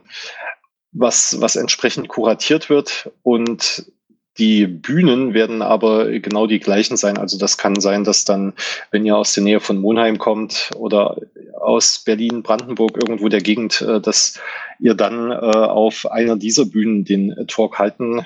was, 0.93 1.41
was 1.41 1.57
entsprechend 1.57 2.07
kuratiert 2.07 2.69
wird 2.69 3.11
und 3.21 3.91
die 4.37 4.65
Bühnen 4.65 5.33
werden 5.33 5.61
aber 5.61 6.09
genau 6.19 6.47
die 6.47 6.59
gleichen 6.59 6.97
sein. 6.97 7.17
Also 7.17 7.37
das 7.37 7.57
kann 7.57 7.79
sein, 7.79 8.03
dass 8.03 8.25
dann, 8.25 8.53
wenn 8.91 9.05
ihr 9.05 9.15
aus 9.15 9.33
der 9.33 9.43
Nähe 9.43 9.59
von 9.59 9.77
Monheim 9.77 10.17
kommt 10.17 10.71
oder 10.75 11.17
aus 11.59 11.99
Berlin, 11.99 12.41
Brandenburg, 12.41 12.97
irgendwo 12.97 13.29
der 13.29 13.41
Gegend, 13.41 13.81
äh, 13.81 14.01
dass 14.01 14.39
ihr 14.79 14.95
dann 14.95 15.31
äh, 15.31 15.35
auf 15.35 16.09
einer 16.11 16.35
dieser 16.35 16.65
Bühnen 16.65 17.05
den 17.05 17.45
Talk 17.47 17.77
halten 17.77 18.25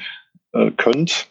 äh, 0.53 0.71
könnt. 0.71 1.27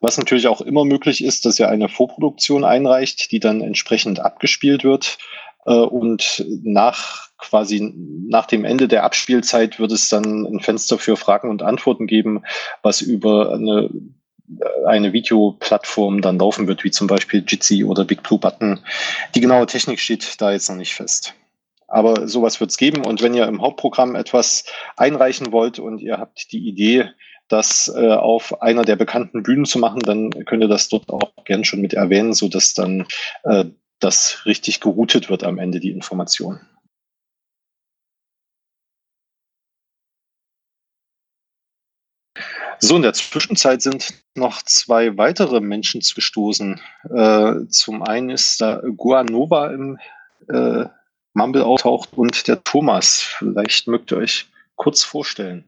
Was 0.00 0.16
natürlich 0.16 0.46
auch 0.46 0.60
immer 0.60 0.84
möglich 0.84 1.24
ist, 1.24 1.44
dass 1.44 1.58
ihr 1.58 1.68
eine 1.68 1.88
Vorproduktion 1.88 2.64
einreicht, 2.64 3.32
die 3.32 3.40
dann 3.40 3.62
entsprechend 3.62 4.20
abgespielt 4.20 4.84
wird. 4.84 5.18
Und 5.64 6.44
nach 6.62 7.28
quasi 7.38 7.94
nach 8.28 8.46
dem 8.46 8.64
Ende 8.64 8.88
der 8.88 9.04
Abspielzeit 9.04 9.78
wird 9.78 9.92
es 9.92 10.08
dann 10.08 10.44
ein 10.44 10.60
Fenster 10.60 10.98
für 10.98 11.16
Fragen 11.16 11.50
und 11.50 11.62
Antworten 11.62 12.06
geben, 12.06 12.42
was 12.82 13.00
über 13.00 13.52
eine, 13.52 13.90
eine 14.86 15.12
Videoplattform 15.12 16.20
dann 16.20 16.38
laufen 16.38 16.66
wird, 16.66 16.84
wie 16.84 16.90
zum 16.90 17.06
Beispiel 17.06 17.44
Jitsi 17.46 17.84
oder 17.84 18.04
Big 18.04 18.22
Blue 18.22 18.38
Button. 18.38 18.80
Die 19.34 19.40
genaue 19.40 19.66
Technik 19.66 20.00
steht 20.00 20.40
da 20.40 20.52
jetzt 20.52 20.68
noch 20.68 20.76
nicht 20.76 20.94
fest. 20.94 21.34
Aber 21.86 22.28
sowas 22.28 22.60
wird 22.60 22.70
es 22.70 22.76
geben. 22.76 23.06
Und 23.06 23.22
wenn 23.22 23.34
ihr 23.34 23.46
im 23.46 23.62
Hauptprogramm 23.62 24.14
etwas 24.14 24.64
einreichen 24.96 25.52
wollt 25.52 25.78
und 25.78 26.00
ihr 26.00 26.18
habt 26.18 26.52
die 26.52 26.68
Idee, 26.68 27.10
das 27.48 27.90
äh, 27.96 28.08
auf 28.08 28.60
einer 28.60 28.82
der 28.82 28.96
bekannten 28.96 29.42
Bühnen 29.42 29.64
zu 29.64 29.78
machen, 29.78 30.00
dann 30.00 30.30
könnt 30.44 30.62
ihr 30.62 30.68
das 30.68 30.90
dort 30.90 31.08
auch 31.08 31.32
gern 31.44 31.64
schon 31.64 31.80
mit 31.80 31.94
erwähnen, 31.94 32.34
sodass 32.34 32.74
dann 32.74 33.06
äh, 33.44 33.64
das 34.00 34.44
richtig 34.46 34.80
geroutet 34.80 35.30
wird 35.30 35.44
am 35.44 35.58
Ende, 35.58 35.80
die 35.80 35.90
Information. 35.90 36.60
So, 42.80 42.94
in 42.94 43.02
der 43.02 43.12
Zwischenzeit 43.12 43.82
sind 43.82 44.14
noch 44.36 44.62
zwei 44.62 45.16
weitere 45.16 45.60
Menschen 45.60 46.00
gestoßen. 46.00 46.80
Äh, 47.10 47.66
zum 47.70 48.04
einen 48.04 48.30
ist 48.30 48.60
da 48.60 48.80
Guanova 48.96 49.72
im 49.72 49.98
äh, 50.48 50.84
Mumble 51.34 51.64
auftaucht 51.64 52.12
und 52.12 52.46
der 52.46 52.62
Thomas. 52.62 53.20
Vielleicht 53.20 53.88
mögt 53.88 54.12
ihr 54.12 54.18
euch 54.18 54.46
kurz 54.76 55.02
vorstellen. 55.02 55.64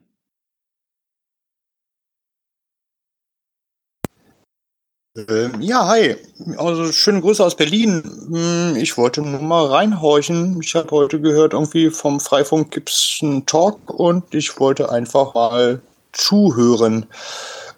Ähm, 5.15 5.59
ja, 5.59 5.87
hi. 5.87 6.15
Also 6.57 6.91
schöne 6.91 7.19
Grüße 7.21 7.43
aus 7.43 7.55
Berlin. 7.55 8.01
Hm, 8.31 8.75
ich 8.77 8.97
wollte 8.97 9.21
nur 9.21 9.41
mal 9.41 9.65
reinhorchen. 9.65 10.61
Ich 10.61 10.73
habe 10.75 10.91
heute 10.91 11.19
gehört, 11.19 11.53
irgendwie 11.53 11.89
vom 11.89 12.19
Freifunk 12.19 12.71
gibt 12.71 12.89
es 12.89 13.19
einen 13.21 13.45
Talk 13.45 13.89
und 13.89 14.33
ich 14.33 14.57
wollte 14.59 14.89
einfach 14.89 15.33
mal 15.33 15.81
zuhören. 16.13 17.07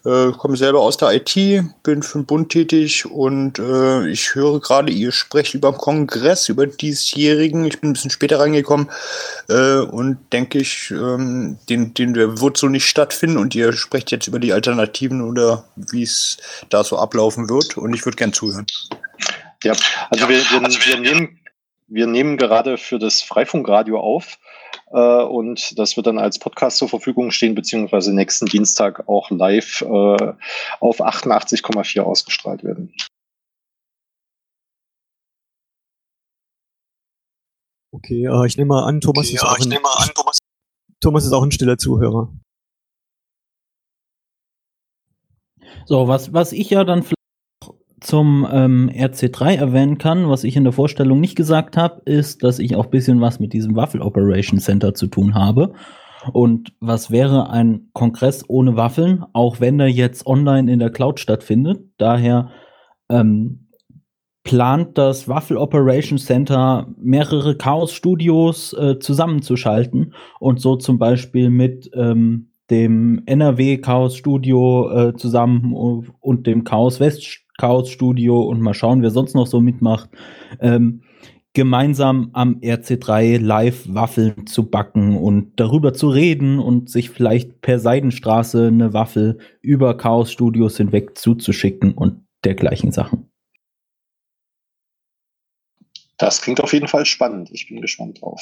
Äh, 0.06 0.34
komme 0.34 0.58
selber 0.58 0.82
aus 0.82 0.98
der 0.98 1.14
IT, 1.14 1.34
bin 1.82 2.04
für 2.04 2.20
den 2.20 2.26
Bund 2.26 2.52
tätig 2.52 3.06
und 3.06 3.58
äh, 3.58 4.06
ich 4.10 4.36
höre 4.36 4.60
gerade, 4.60 4.92
ihr 4.92 5.14
sprecht 5.14 5.54
über 5.54 5.72
den 5.72 5.78
Kongress, 5.78 6.50
über 6.50 6.68
diesjährigen. 6.68 7.64
Ich 7.64 7.80
bin 7.80 7.92
ein 7.92 7.94
bisschen 7.94 8.12
später 8.12 8.38
reingekommen 8.42 8.90
äh, 9.48 9.78
und 9.78 10.18
denke 10.34 10.60
ich, 10.60 10.92
ähm, 10.92 11.58
den, 11.70 11.94
den 11.94 12.16
wird 12.18 12.58
so 12.58 12.68
nicht 12.68 12.86
stattfinden 12.86 13.38
und 13.38 13.56
ihr 13.56 13.72
sprecht 13.72 14.12
jetzt 14.12 14.28
über 14.28 14.40
die 14.40 14.52
Alternativen 14.52 15.22
oder 15.22 15.64
wie 15.78 16.04
es 16.04 16.38
da 16.68 16.84
so 16.84 16.98
ablaufen 16.98 17.50
wird 17.50 17.78
und 17.78 17.94
ich 17.94 18.04
würde 18.04 18.18
gern 18.18 18.34
zuhören. 18.34 18.66
Ja, 19.64 19.72
also 20.10 20.28
wir, 20.28 20.38
wir, 20.38 20.62
wir, 20.62 21.00
nehmen, 21.00 21.40
wir 21.88 22.08
nehmen 22.08 22.36
gerade 22.36 22.78
für 22.78 23.00
das 23.00 23.22
Freifunkradio 23.22 23.98
auf 23.98 24.38
und 25.00 25.78
das 25.80 25.96
wird 25.98 26.08
dann 26.08 26.20
als 26.20 26.40
Podcast 26.40 26.78
zur 26.78 26.90
Verfügung 26.90 27.32
stehen, 27.32 27.56
beziehungsweise 27.56 28.14
nächsten 28.14 28.46
Dienstag 28.46 29.08
auch 29.08 29.32
live 29.32 29.82
äh, 29.82 30.34
auf 30.80 31.02
88,4 31.02 32.02
ausgestrahlt 32.02 32.64
werden. 32.64 32.94
Okay, 37.92 38.26
äh, 38.26 38.48
ich 38.48 38.58
nehme 38.58 38.70
mal 38.70 38.86
an, 38.86 39.02
Thomas, 39.02 39.28
okay, 39.28 39.36
ist, 39.36 39.44
auch 39.44 39.58
ein, 39.58 39.72
an, 39.72 40.10
Thomas. 40.16 40.40
Thomas 41.00 41.26
ist 41.26 41.34
auch 41.34 41.44
ein 41.44 41.52
stiller 41.52 41.78
Zuhörer. 41.78 42.34
So, 45.86 46.08
was, 46.08 46.34
was 46.34 46.54
ich 46.54 46.70
ja 46.70 46.84
dann 46.84 47.04
vielleicht 47.04 47.23
zum 48.04 48.48
ähm, 48.52 48.92
RC3 48.94 49.56
erwähnen 49.56 49.98
kann, 49.98 50.30
was 50.30 50.44
ich 50.44 50.56
in 50.56 50.64
der 50.64 50.74
Vorstellung 50.74 51.20
nicht 51.20 51.36
gesagt 51.36 51.78
habe, 51.78 52.02
ist, 52.06 52.44
dass 52.44 52.60
ich 52.60 52.76
auch 52.76 52.88
bisschen 52.88 53.22
was 53.22 53.40
mit 53.40 53.54
diesem 53.54 53.76
Waffel 53.76 54.02
Operation 54.02 54.60
Center 54.60 54.94
zu 54.94 55.08
tun 55.08 55.34
habe. 55.34 55.74
Und 56.32 56.74
was 56.80 57.12
wäre 57.12 57.50
ein 57.50 57.90
Kongress 57.94 58.46
ohne 58.48 58.76
Waffeln, 58.76 59.26
auch 59.34 59.60
wenn 59.60 59.80
er 59.80 59.88
jetzt 59.88 60.26
online 60.26 60.72
in 60.72 60.80
der 60.80 60.90
Cloud 60.90 61.20
stattfindet? 61.20 61.82
Daher 61.98 62.50
ähm, 63.10 63.68
plant 64.44 64.98
das 64.98 65.28
Waffel 65.28 65.58
Operation 65.58 66.18
Center 66.18 66.88
mehrere 66.98 67.58
Chaos-Studios 67.58 68.74
äh, 68.74 69.00
zusammenzuschalten 69.00 70.14
und 70.40 70.60
so 70.60 70.76
zum 70.76 71.00
Beispiel 71.00 71.50
mit 71.50 71.90
ähm, 71.96 72.50
dem 72.70 73.22
NRW 73.26 73.78
Chaos 73.78 74.16
Studio 74.18 74.90
äh, 74.90 75.16
zusammen 75.16 75.74
und 75.74 76.48
dem 76.48 76.64
Chaos 76.64 77.00
West 77.00 77.43
Chaos 77.58 77.90
Studio 77.90 78.42
und 78.42 78.62
mal 78.62 78.74
schauen, 78.74 79.02
wer 79.02 79.12
sonst 79.12 79.36
noch 79.36 79.48
so 79.48 79.62
mitmacht, 79.62 80.10
ähm, 80.60 81.02
gemeinsam 81.54 82.32
am 82.34 82.60
RC3 82.62 83.38
live 83.38 83.86
Waffeln 83.88 84.48
zu 84.48 84.70
backen 84.70 85.18
und 85.18 85.60
darüber 85.60 85.94
zu 85.94 86.10
reden 86.10 86.60
und 86.60 86.90
sich 86.90 87.12
vielleicht 87.12 87.62
per 87.62 87.80
Seidenstraße 87.80 88.68
eine 88.68 88.94
Waffel 88.94 89.38
über 89.62 89.96
Chaos 89.96 90.32
Studios 90.32 90.78
hinweg 90.78 91.18
zuzuschicken 91.18 91.94
und 91.94 92.26
dergleichen 92.44 92.92
Sachen. 92.92 93.30
Das 96.18 96.42
klingt 96.42 96.62
auf 96.62 96.74
jeden 96.74 96.88
Fall 96.88 97.06
spannend. 97.06 97.50
Ich 97.52 97.68
bin 97.68 97.82
gespannt 97.82 98.22
drauf. 98.22 98.42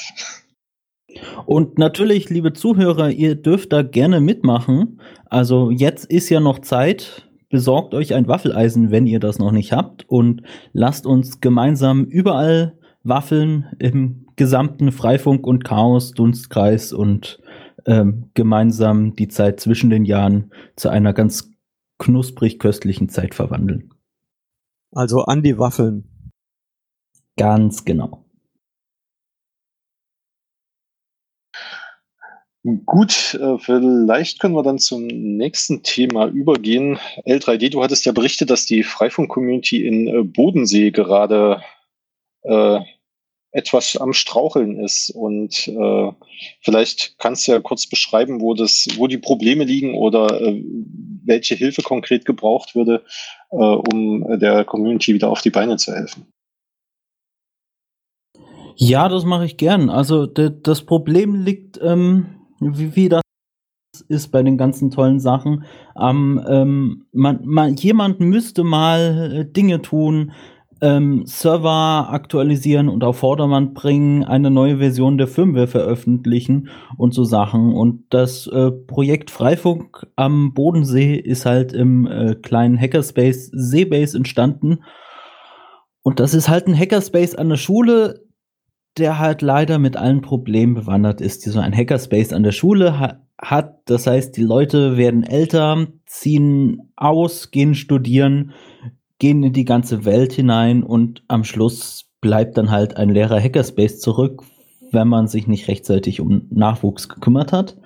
Und 1.44 1.78
natürlich, 1.78 2.30
liebe 2.30 2.52
Zuhörer, 2.52 3.10
ihr 3.10 3.34
dürft 3.34 3.72
da 3.72 3.82
gerne 3.82 4.20
mitmachen. 4.20 5.00
Also 5.26 5.70
jetzt 5.70 6.06
ist 6.06 6.30
ja 6.30 6.40
noch 6.40 6.60
Zeit. 6.60 7.28
Besorgt 7.52 7.92
euch 7.92 8.14
ein 8.14 8.28
Waffeleisen, 8.28 8.90
wenn 8.90 9.06
ihr 9.06 9.20
das 9.20 9.38
noch 9.38 9.52
nicht 9.52 9.72
habt. 9.72 10.08
Und 10.08 10.42
lasst 10.72 11.04
uns 11.04 11.42
gemeinsam 11.42 12.04
überall 12.04 12.78
Waffeln 13.02 13.66
im 13.78 14.24
gesamten 14.36 14.90
Freifunk 14.90 15.46
und 15.46 15.62
Chaos, 15.62 16.12
Dunstkreis 16.12 16.94
und 16.94 17.42
ähm, 17.84 18.30
gemeinsam 18.32 19.14
die 19.16 19.28
Zeit 19.28 19.60
zwischen 19.60 19.90
den 19.90 20.06
Jahren 20.06 20.50
zu 20.76 20.88
einer 20.88 21.12
ganz 21.12 21.50
knusprig 21.98 22.58
köstlichen 22.58 23.10
Zeit 23.10 23.34
verwandeln. 23.34 23.90
Also 24.90 25.20
an 25.24 25.42
die 25.42 25.58
Waffeln. 25.58 26.08
Ganz 27.36 27.84
genau. 27.84 28.21
Gut, 32.64 33.34
äh, 33.34 33.58
vielleicht 33.58 34.38
können 34.38 34.54
wir 34.54 34.62
dann 34.62 34.78
zum 34.78 35.06
nächsten 35.08 35.82
Thema 35.82 36.28
übergehen. 36.28 36.98
L3D, 37.26 37.70
du 37.70 37.82
hattest 37.82 38.06
ja 38.06 38.12
berichtet, 38.12 38.50
dass 38.50 38.66
die 38.66 38.84
Freifunk-Community 38.84 39.84
in 39.84 40.06
äh, 40.06 40.22
Bodensee 40.22 40.92
gerade 40.92 41.60
äh, 42.42 42.78
etwas 43.50 43.96
am 43.96 44.12
Straucheln 44.12 44.78
ist. 44.78 45.10
Und 45.10 45.66
äh, 45.66 46.12
vielleicht 46.60 47.18
kannst 47.18 47.48
du 47.48 47.52
ja 47.52 47.60
kurz 47.60 47.88
beschreiben, 47.88 48.40
wo 48.40 48.54
das, 48.54 48.86
wo 48.96 49.08
die 49.08 49.18
Probleme 49.18 49.64
liegen 49.64 49.94
oder 49.96 50.40
äh, 50.40 50.62
welche 51.24 51.56
Hilfe 51.56 51.82
konkret 51.82 52.24
gebraucht 52.24 52.76
würde, 52.76 53.02
äh, 53.50 53.56
um 53.56 54.38
der 54.38 54.64
Community 54.64 55.14
wieder 55.14 55.30
auf 55.30 55.42
die 55.42 55.50
Beine 55.50 55.78
zu 55.78 55.92
helfen. 55.92 56.26
Ja, 58.76 59.08
das 59.08 59.24
mache 59.24 59.46
ich 59.46 59.56
gern. 59.56 59.90
Also 59.90 60.26
das 60.26 60.82
Problem 60.82 61.34
liegt, 61.34 61.80
ähm, 61.82 62.41
wie, 62.62 62.96
wie 62.96 63.08
das 63.08 63.22
ist 64.08 64.28
bei 64.28 64.42
den 64.42 64.56
ganzen 64.56 64.90
tollen 64.90 65.20
Sachen. 65.20 65.64
Ähm, 66.00 66.42
ähm, 66.48 67.06
man, 67.12 67.40
man, 67.44 67.74
jemand 67.76 68.20
müsste 68.20 68.64
mal 68.64 69.32
äh, 69.32 69.44
Dinge 69.44 69.82
tun, 69.82 70.32
ähm, 70.82 71.22
Server 71.26 72.08
aktualisieren 72.10 72.88
und 72.88 73.04
auf 73.04 73.18
Vordermann 73.18 73.72
bringen, 73.72 74.24
eine 74.24 74.50
neue 74.50 74.78
Version 74.78 75.16
der 75.16 75.28
Firmware 75.28 75.68
veröffentlichen 75.68 76.68
und 76.96 77.14
so 77.14 77.22
Sachen. 77.24 77.72
Und 77.72 78.04
das 78.10 78.48
äh, 78.48 78.72
Projekt 78.72 79.30
Freifunk 79.30 80.06
am 80.16 80.52
Bodensee 80.54 81.14
ist 81.14 81.46
halt 81.46 81.72
im 81.72 82.06
äh, 82.06 82.34
kleinen 82.34 82.78
Hackerspace 82.78 83.50
Seebase 83.52 84.16
entstanden. 84.16 84.80
Und 86.02 86.18
das 86.18 86.34
ist 86.34 86.48
halt 86.48 86.66
ein 86.66 86.76
Hackerspace 86.76 87.36
an 87.36 87.48
der 87.48 87.56
Schule, 87.56 88.24
der 88.98 89.18
halt 89.18 89.42
leider 89.42 89.78
mit 89.78 89.96
allen 89.96 90.20
Problemen 90.20 90.74
bewandert 90.74 91.20
ist, 91.20 91.44
die 91.44 91.50
so 91.50 91.60
ein 91.60 91.74
Hackerspace 91.74 92.32
an 92.32 92.42
der 92.42 92.52
Schule 92.52 92.98
ha 92.98 93.18
hat. 93.38 93.80
Das 93.86 94.06
heißt, 94.06 94.36
die 94.36 94.42
Leute 94.42 94.96
werden 94.96 95.24
älter, 95.24 95.88
ziehen 96.06 96.92
aus, 96.94 97.50
gehen 97.50 97.74
studieren, 97.74 98.52
gehen 99.18 99.42
in 99.42 99.52
die 99.52 99.64
ganze 99.64 100.04
Welt 100.04 100.32
hinein 100.32 100.84
und 100.84 101.24
am 101.28 101.42
Schluss 101.42 102.08
bleibt 102.20 102.56
dann 102.56 102.70
halt 102.70 102.96
ein 102.96 103.08
leerer 103.08 103.40
Hackerspace 103.40 103.98
zurück, 103.98 104.44
wenn 104.92 105.08
man 105.08 105.26
sich 105.26 105.48
nicht 105.48 105.66
rechtzeitig 105.66 106.20
um 106.20 106.46
Nachwuchs 106.50 107.08
gekümmert 107.08 107.52
hat. 107.52 107.78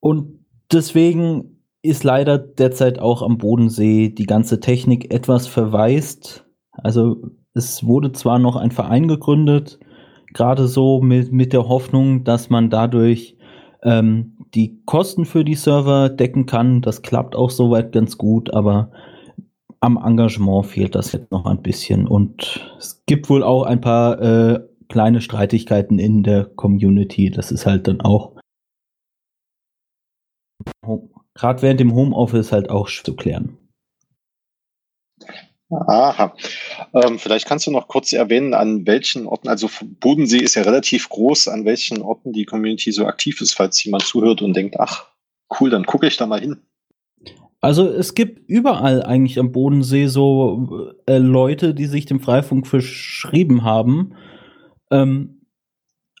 Und 0.00 0.44
deswegen 0.70 1.60
ist 1.80 2.04
leider 2.04 2.38
derzeit 2.38 2.98
auch 2.98 3.22
am 3.22 3.38
Bodensee 3.38 4.10
die 4.10 4.26
ganze 4.26 4.60
Technik 4.60 5.12
etwas 5.12 5.46
verwaist. 5.46 6.44
Also 6.72 7.30
es 7.54 7.86
wurde 7.86 8.12
zwar 8.12 8.38
noch 8.38 8.56
ein 8.56 8.70
Verein 8.70 9.08
gegründet, 9.08 9.78
gerade 10.34 10.68
so 10.68 11.00
mit, 11.00 11.32
mit 11.32 11.52
der 11.52 11.68
Hoffnung, 11.68 12.24
dass 12.24 12.50
man 12.50 12.68
dadurch 12.68 13.36
ähm, 13.82 14.36
die 14.54 14.82
Kosten 14.84 15.24
für 15.24 15.44
die 15.44 15.54
Server 15.54 16.10
decken 16.10 16.46
kann. 16.46 16.82
Das 16.82 17.02
klappt 17.02 17.34
auch 17.34 17.50
soweit 17.50 17.92
ganz 17.92 18.18
gut, 18.18 18.52
aber 18.52 18.90
am 19.80 19.96
Engagement 19.96 20.66
fehlt 20.66 20.94
das 20.94 21.12
jetzt 21.12 21.30
noch 21.30 21.46
ein 21.46 21.62
bisschen. 21.62 22.06
Und 22.06 22.60
es 22.78 23.02
gibt 23.06 23.30
wohl 23.30 23.42
auch 23.42 23.62
ein 23.64 23.80
paar 23.80 24.20
äh, 24.20 24.60
kleine 24.88 25.20
Streitigkeiten 25.20 25.98
in 25.98 26.22
der 26.22 26.44
Community. 26.44 27.30
Das 27.30 27.50
ist 27.50 27.66
halt 27.66 27.88
dann 27.88 28.00
auch 28.00 28.34
gerade 31.34 31.62
während 31.62 31.80
dem 31.80 31.94
Homeoffice 31.94 32.52
halt 32.52 32.70
auch 32.70 32.88
zu 32.88 33.14
klären. 33.16 33.58
Aha. 35.86 36.34
Ähm, 36.94 37.18
vielleicht 37.18 37.46
kannst 37.46 37.66
du 37.66 37.70
noch 37.70 37.88
kurz 37.88 38.12
erwähnen, 38.12 38.54
an 38.54 38.86
welchen 38.86 39.26
Orten, 39.26 39.48
also 39.48 39.68
Bodensee 40.00 40.38
ist 40.38 40.54
ja 40.54 40.62
relativ 40.62 41.08
groß, 41.08 41.48
an 41.48 41.64
welchen 41.64 42.02
Orten 42.02 42.32
die 42.32 42.44
Community 42.44 42.92
so 42.92 43.06
aktiv 43.06 43.40
ist, 43.40 43.54
falls 43.54 43.82
jemand 43.84 44.04
zuhört 44.04 44.42
und 44.42 44.54
denkt, 44.54 44.78
ach, 44.78 45.06
cool, 45.60 45.70
dann 45.70 45.84
gucke 45.86 46.06
ich 46.06 46.16
da 46.16 46.26
mal 46.26 46.40
hin. 46.40 46.60
Also 47.60 47.88
es 47.88 48.14
gibt 48.14 48.46
überall 48.48 49.02
eigentlich 49.02 49.38
am 49.38 49.50
Bodensee 49.50 50.08
so 50.08 50.92
äh, 51.06 51.16
Leute, 51.16 51.74
die 51.74 51.86
sich 51.86 52.04
dem 52.04 52.20
Freifunk 52.20 52.66
verschrieben 52.66 53.64
haben. 53.64 54.14
Ähm, 54.90 55.40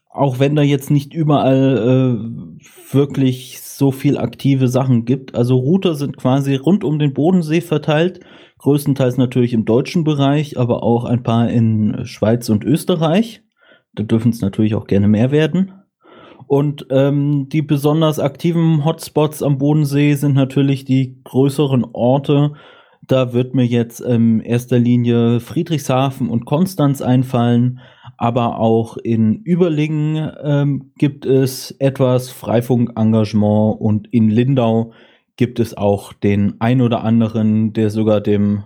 auch 0.08 0.38
wenn 0.38 0.56
da 0.56 0.62
jetzt 0.62 0.90
nicht 0.90 1.12
überall 1.12 2.16
äh, 2.22 2.94
wirklich 2.94 3.60
so 3.76 3.90
viel 3.90 4.18
aktive 4.18 4.68
Sachen 4.68 5.04
gibt. 5.04 5.34
Also 5.34 5.56
Router 5.56 5.94
sind 5.94 6.16
quasi 6.16 6.54
rund 6.54 6.84
um 6.84 6.98
den 6.98 7.12
Bodensee 7.12 7.60
verteilt, 7.60 8.20
größtenteils 8.58 9.16
natürlich 9.16 9.52
im 9.52 9.64
deutschen 9.64 10.04
Bereich, 10.04 10.58
aber 10.58 10.82
auch 10.82 11.04
ein 11.04 11.22
paar 11.22 11.50
in 11.50 12.04
Schweiz 12.04 12.48
und 12.48 12.64
Österreich. 12.64 13.42
Da 13.94 14.02
dürfen 14.02 14.30
es 14.30 14.40
natürlich 14.40 14.74
auch 14.74 14.86
gerne 14.86 15.08
mehr 15.08 15.30
werden. 15.30 15.72
Und 16.46 16.86
ähm, 16.90 17.48
die 17.50 17.62
besonders 17.62 18.18
aktiven 18.18 18.84
Hotspots 18.84 19.42
am 19.42 19.58
Bodensee 19.58 20.14
sind 20.14 20.34
natürlich 20.34 20.84
die 20.84 21.20
größeren 21.24 21.86
Orte. 21.92 22.52
Da 23.06 23.32
wird 23.32 23.54
mir 23.54 23.64
jetzt 23.64 24.00
in 24.00 24.40
erster 24.40 24.78
Linie 24.78 25.40
Friedrichshafen 25.40 26.28
und 26.28 26.44
Konstanz 26.44 27.02
einfallen, 27.02 27.80
aber 28.16 28.58
auch 28.58 28.96
in 28.96 29.42
Überlingen 29.42 30.32
ähm, 30.42 30.92
gibt 30.96 31.26
es 31.26 31.70
etwas 31.72 32.30
Freifunk-Engagement 32.30 33.80
und 33.80 34.08
in 34.12 34.28
Lindau 34.28 34.92
gibt 35.36 35.60
es 35.60 35.76
auch 35.76 36.12
den 36.12 36.60
ein 36.60 36.80
oder 36.80 37.02
anderen, 37.02 37.72
der 37.72 37.90
sogar 37.90 38.20
dem 38.20 38.64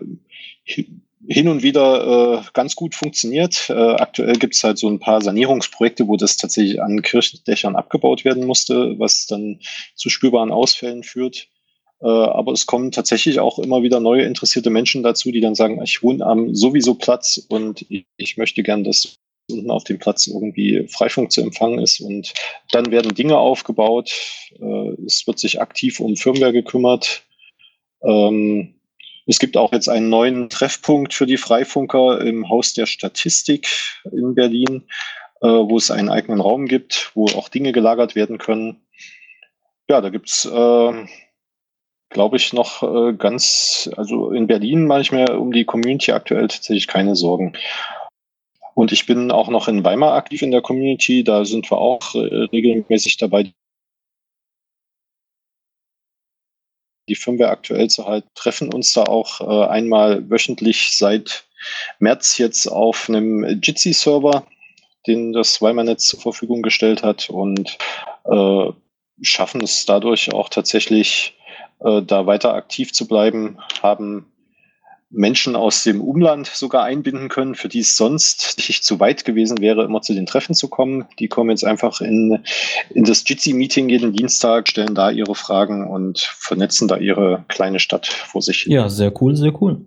hin 1.27 1.47
und 1.47 1.61
wieder 1.61 2.39
äh, 2.39 2.43
ganz 2.53 2.75
gut 2.75 2.95
funktioniert. 2.95 3.69
Äh, 3.69 3.73
aktuell 3.73 4.33
gibt 4.33 4.55
es 4.55 4.63
halt 4.63 4.79
so 4.79 4.89
ein 4.89 4.99
paar 4.99 5.21
Sanierungsprojekte, 5.21 6.07
wo 6.07 6.17
das 6.17 6.37
tatsächlich 6.37 6.81
an 6.81 7.03
Kirchendächern 7.03 7.75
abgebaut 7.75 8.25
werden 8.25 8.47
musste, 8.47 8.97
was 8.97 9.27
dann 9.27 9.59
zu 9.93 10.09
spürbaren 10.09 10.51
Ausfällen 10.51 11.03
führt. 11.03 11.47
Äh, 12.01 12.07
aber 12.07 12.53
es 12.53 12.65
kommen 12.65 12.91
tatsächlich 12.91 13.39
auch 13.39 13.59
immer 13.59 13.83
wieder 13.83 13.99
neue 13.99 14.23
interessierte 14.23 14.69
Menschen 14.69 15.03
dazu, 15.03 15.31
die 15.31 15.41
dann 15.41 15.55
sagen, 15.55 15.81
ich 15.83 16.01
wohne 16.01 16.25
am 16.25 16.55
sowieso 16.55 16.95
Platz 16.95 17.45
und 17.49 17.85
ich, 18.17 18.37
möchte 18.37 18.63
gern, 18.63 18.83
dass 18.83 19.19
unten 19.51 19.71
auf 19.71 19.83
dem 19.83 19.99
Platz 19.99 20.27
irgendwie 20.27 20.87
Freifunk 20.87 21.31
zu 21.31 21.41
empfangen 21.41 21.79
ist. 21.79 21.99
Und 21.99 22.33
dann 22.71 22.91
werden 22.91 23.15
Dinge 23.15 23.37
aufgebaut. 23.37 24.11
Äh, 24.59 25.03
es 25.05 25.25
wird 25.27 25.39
sich 25.39 25.61
aktiv 25.61 25.99
um 25.99 26.15
Firmware 26.15 26.53
gekümmert. 26.53 27.23
Ähm, 28.03 28.75
es 29.25 29.39
gibt 29.39 29.57
auch 29.57 29.73
jetzt 29.73 29.89
einen 29.89 30.09
neuen 30.09 30.49
Treffpunkt 30.49 31.13
für 31.13 31.25
die 31.25 31.37
Freifunker 31.37 32.21
im 32.21 32.49
Haus 32.49 32.73
der 32.73 32.85
Statistik 32.85 33.67
in 34.11 34.33
Berlin, 34.33 34.83
äh, 35.41 35.47
wo 35.47 35.77
es 35.77 35.91
einen 35.91 36.09
eigenen 36.09 36.41
Raum 36.41 36.67
gibt, 36.67 37.11
wo 37.13 37.25
auch 37.25 37.49
Dinge 37.49 37.71
gelagert 37.71 38.15
werden 38.15 38.37
können. 38.37 38.81
Ja, 39.89 40.01
da 40.01 40.09
gibt's, 40.09 40.45
äh, 40.45 41.05
glaube 42.09 42.37
ich, 42.37 42.53
noch 42.53 42.83
äh, 42.83 43.13
ganz, 43.13 43.89
also 43.95 44.31
in 44.31 44.47
Berlin 44.47 44.87
mache 44.87 45.01
ich 45.01 45.11
mir 45.11 45.39
um 45.39 45.51
die 45.51 45.65
Community 45.65 46.11
aktuell 46.11 46.47
tatsächlich 46.47 46.87
keine 46.87 47.15
Sorgen. 47.15 47.53
Und 48.73 48.91
ich 48.91 49.05
bin 49.05 49.31
auch 49.31 49.49
noch 49.49 49.67
in 49.67 49.83
Weimar 49.83 50.13
aktiv 50.13 50.41
in 50.41 50.51
der 50.51 50.61
Community. 50.61 51.23
Da 51.23 51.45
sind 51.45 51.69
wir 51.69 51.77
auch 51.77 52.15
äh, 52.15 52.19
regelmäßig 52.19 53.17
dabei, 53.17 53.51
die 57.09 57.15
Firmware 57.15 57.49
aktuell 57.49 57.89
zu 57.89 58.05
halten, 58.05 58.29
treffen 58.35 58.73
uns 58.73 58.93
da 58.93 59.03
auch 59.03 59.41
äh, 59.41 59.67
einmal 59.67 60.29
wöchentlich 60.29 60.91
seit 60.91 61.45
März 61.99 62.37
jetzt 62.37 62.67
auf 62.67 63.09
einem 63.09 63.43
Jitsi-Server, 63.61 64.45
den 65.07 65.33
das 65.33 65.61
Weimar-Netz 65.61 66.07
zur 66.07 66.21
Verfügung 66.21 66.61
gestellt 66.61 67.03
hat 67.03 67.29
und 67.29 67.77
äh, 68.25 68.71
schaffen 69.21 69.61
es 69.61 69.85
dadurch 69.85 70.33
auch 70.33 70.49
tatsächlich, 70.49 71.35
äh, 71.79 72.01
da 72.01 72.25
weiter 72.25 72.53
aktiv 72.53 72.93
zu 72.93 73.07
bleiben, 73.07 73.57
haben 73.81 74.25
Menschen 75.11 75.55
aus 75.55 75.83
dem 75.83 76.01
Umland 76.01 76.47
sogar 76.47 76.83
einbinden 76.83 77.29
können, 77.29 77.55
für 77.55 77.67
die 77.67 77.79
es 77.79 77.97
sonst 77.97 78.55
nicht 78.69 78.83
zu 78.83 78.99
weit 78.99 79.25
gewesen 79.25 79.59
wäre, 79.59 79.83
immer 79.83 80.01
zu 80.01 80.13
den 80.13 80.27
Treffen 80.27 80.53
zu 80.53 80.67
kommen. 80.67 81.05
Die 81.17 81.27
kommen 81.27 81.49
jetzt 81.49 81.65
einfach 81.65 81.99
in, 82.01 82.43
in 82.91 83.05
das 83.05 83.27
Jitsi-Meeting 83.27 83.89
jeden 83.89 84.13
Dienstag, 84.13 84.67
stellen 84.67 84.93
da 84.93 85.09
ihre 85.09 85.33
Fragen 85.33 85.87
und 85.87 86.19
vernetzen 86.19 86.87
da 86.87 86.97
ihre 86.97 87.43
kleine 87.47 87.79
Stadt 87.79 88.05
vor 88.07 88.41
sich 88.41 88.61
hin. 88.61 88.73
Ja, 88.73 88.89
sehr 88.89 89.11
cool, 89.21 89.35
sehr 89.35 89.59
cool 89.61 89.81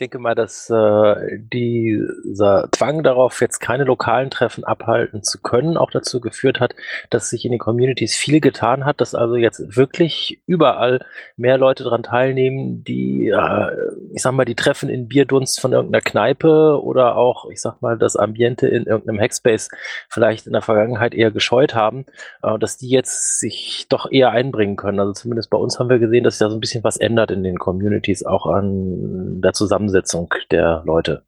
denke 0.00 0.18
mal, 0.18 0.34
dass 0.34 0.70
äh, 0.70 1.38
dieser 1.38 2.68
Zwang 2.72 3.02
darauf, 3.02 3.40
jetzt 3.40 3.58
keine 3.58 3.84
lokalen 3.84 4.30
Treffen 4.30 4.64
abhalten 4.64 5.22
zu 5.22 5.40
können, 5.40 5.76
auch 5.76 5.90
dazu 5.90 6.20
geführt 6.20 6.60
hat, 6.60 6.74
dass 7.10 7.28
sich 7.28 7.44
in 7.44 7.52
den 7.52 7.58
Communities 7.58 8.16
viel 8.16 8.40
getan 8.40 8.84
hat, 8.84 9.00
dass 9.00 9.14
also 9.14 9.36
jetzt 9.36 9.76
wirklich 9.76 10.42
überall 10.46 11.04
mehr 11.36 11.58
Leute 11.58 11.84
daran 11.84 12.02
teilnehmen, 12.02 12.82
die, 12.84 13.28
äh, 13.28 13.70
ich 14.14 14.22
sag 14.22 14.32
mal, 14.32 14.44
die 14.44 14.54
Treffen 14.54 14.88
in 14.88 15.08
Bierdunst 15.08 15.60
von 15.60 15.72
irgendeiner 15.72 16.02
Kneipe 16.02 16.80
oder 16.82 17.16
auch, 17.16 17.50
ich 17.50 17.60
sag 17.60 17.82
mal, 17.82 17.98
das 17.98 18.16
Ambiente 18.16 18.68
in 18.68 18.84
irgendeinem 18.84 19.20
Hackspace 19.20 19.68
vielleicht 20.08 20.46
in 20.46 20.52
der 20.52 20.62
Vergangenheit 20.62 21.14
eher 21.14 21.30
gescheut 21.30 21.74
haben, 21.74 22.06
äh, 22.42 22.58
dass 22.58 22.78
die 22.78 22.88
jetzt 22.88 23.38
sich 23.38 23.86
doch 23.88 24.10
eher 24.10 24.30
einbringen 24.30 24.76
können. 24.76 25.00
Also 25.00 25.12
zumindest 25.12 25.50
bei 25.50 25.58
uns 25.58 25.78
haben 25.78 25.90
wir 25.90 25.98
gesehen, 25.98 26.24
dass 26.24 26.38
sich 26.38 26.46
da 26.46 26.50
so 26.50 26.56
ein 26.56 26.60
bisschen 26.60 26.84
was 26.84 26.96
ändert 26.96 27.30
in 27.30 27.42
den 27.42 27.58
Communities, 27.58 28.24
auch 28.24 28.46
an 28.46 29.40
der 29.42 29.52
Zusammenarbeit 29.52 29.89
Zusammensetzung 29.90 30.32
der 30.50 30.82
Leute. 30.84 31.24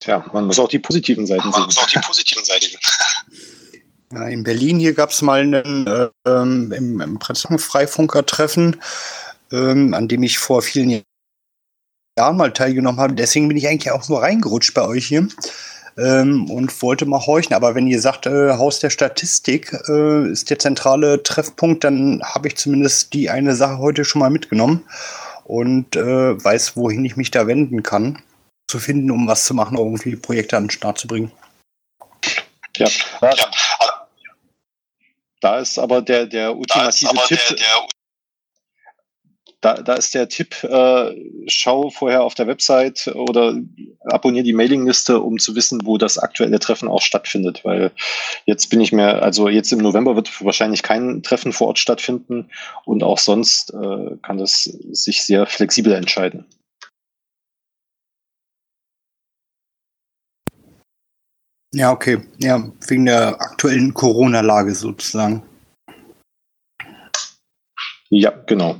Tja, 0.00 0.24
man 0.32 0.46
muss 0.46 0.58
auch 0.58 0.68
die 0.68 0.78
positiven 0.78 1.26
Seiten 1.26 1.42
sehen. 1.42 1.50
Man 1.50 1.64
muss 1.64 1.78
auch 1.78 1.86
die 1.86 1.98
positiven 1.98 2.44
Seiten 2.44 2.76
Ja, 4.12 4.28
in 4.28 4.44
Berlin 4.44 4.78
hier 4.78 4.94
gab 4.94 5.10
es 5.10 5.22
mal 5.22 5.40
einen 5.40 5.86
äh, 5.86 6.08
ähm, 6.24 6.70
im, 6.72 7.00
im 7.00 7.18
Freifunker-Treffen, 7.20 8.80
ähm, 9.50 9.92
an 9.92 10.06
dem 10.06 10.22
ich 10.22 10.38
vor 10.38 10.62
vielen 10.62 11.02
Jahren 12.16 12.36
mal 12.36 12.52
teilgenommen 12.52 13.00
habe. 13.00 13.14
Deswegen 13.14 13.48
bin 13.48 13.56
ich 13.56 13.66
eigentlich 13.66 13.90
auch 13.90 14.08
nur 14.08 14.22
reingerutscht 14.22 14.72
bei 14.72 14.86
euch 14.86 15.06
hier 15.06 15.26
ähm, 15.96 16.50
und 16.50 16.82
wollte 16.82 17.06
mal 17.06 17.24
horchen. 17.24 17.54
Aber 17.54 17.74
wenn 17.74 17.86
ihr 17.86 18.00
sagt, 18.00 18.26
äh, 18.26 18.52
Haus 18.52 18.80
der 18.80 18.90
Statistik 18.90 19.72
äh, 19.88 20.30
ist 20.30 20.50
der 20.50 20.58
zentrale 20.58 21.22
Treffpunkt, 21.22 21.84
dann 21.84 22.22
habe 22.22 22.48
ich 22.48 22.56
zumindest 22.56 23.12
die 23.14 23.30
eine 23.30 23.54
Sache 23.54 23.78
heute 23.78 24.04
schon 24.04 24.20
mal 24.20 24.30
mitgenommen 24.30 24.84
und 25.44 25.96
äh, 25.96 26.44
weiß, 26.44 26.76
wohin 26.76 27.04
ich 27.04 27.16
mich 27.16 27.30
da 27.30 27.46
wenden 27.46 27.82
kann, 27.82 28.22
zu 28.68 28.78
finden, 28.78 29.10
um 29.10 29.28
was 29.28 29.44
zu 29.44 29.54
machen, 29.54 29.78
irgendwie 29.78 30.16
Projekte 30.16 30.56
an 30.56 30.64
den 30.64 30.70
Start 30.70 30.98
zu 30.98 31.06
bringen. 31.06 31.30
Ja, 32.76 32.88
ja. 33.22 33.34
Da 35.40 35.58
ist 35.58 35.78
aber 35.78 36.00
der, 36.00 36.26
der 36.26 36.56
ultimative 36.56 37.14
Tipp. 37.28 37.38
Der, 37.50 37.56
der 37.56 37.86
da, 39.64 39.74
da 39.74 39.94
ist 39.94 40.14
der 40.14 40.28
Tipp, 40.28 40.62
äh, 40.64 41.14
schau 41.46 41.88
vorher 41.88 42.22
auf 42.22 42.34
der 42.34 42.46
Website 42.46 43.10
oder 43.14 43.56
abonniere 44.04 44.44
die 44.44 44.52
Mailingliste, 44.52 45.20
um 45.20 45.38
zu 45.38 45.56
wissen, 45.56 45.80
wo 45.84 45.96
das 45.96 46.18
aktuelle 46.18 46.58
Treffen 46.58 46.86
auch 46.86 47.00
stattfindet. 47.00 47.64
Weil 47.64 47.90
jetzt 48.44 48.68
bin 48.68 48.82
ich 48.82 48.92
mir, 48.92 49.22
also 49.22 49.48
jetzt 49.48 49.72
im 49.72 49.78
November 49.78 50.16
wird 50.16 50.44
wahrscheinlich 50.44 50.82
kein 50.82 51.22
Treffen 51.22 51.54
vor 51.54 51.68
Ort 51.68 51.78
stattfinden 51.78 52.50
und 52.84 53.02
auch 53.02 53.18
sonst 53.18 53.72
äh, 53.72 54.16
kann 54.20 54.36
das 54.36 54.64
sich 54.64 55.24
sehr 55.24 55.46
flexibel 55.46 55.94
entscheiden. 55.94 56.44
Ja, 61.72 61.90
okay. 61.90 62.20
Ja, 62.38 62.70
wegen 62.86 63.06
der 63.06 63.40
aktuellen 63.40 63.94
Corona-Lage 63.94 64.74
sozusagen. 64.74 65.42
Ja, 68.10 68.30
genau. 68.46 68.76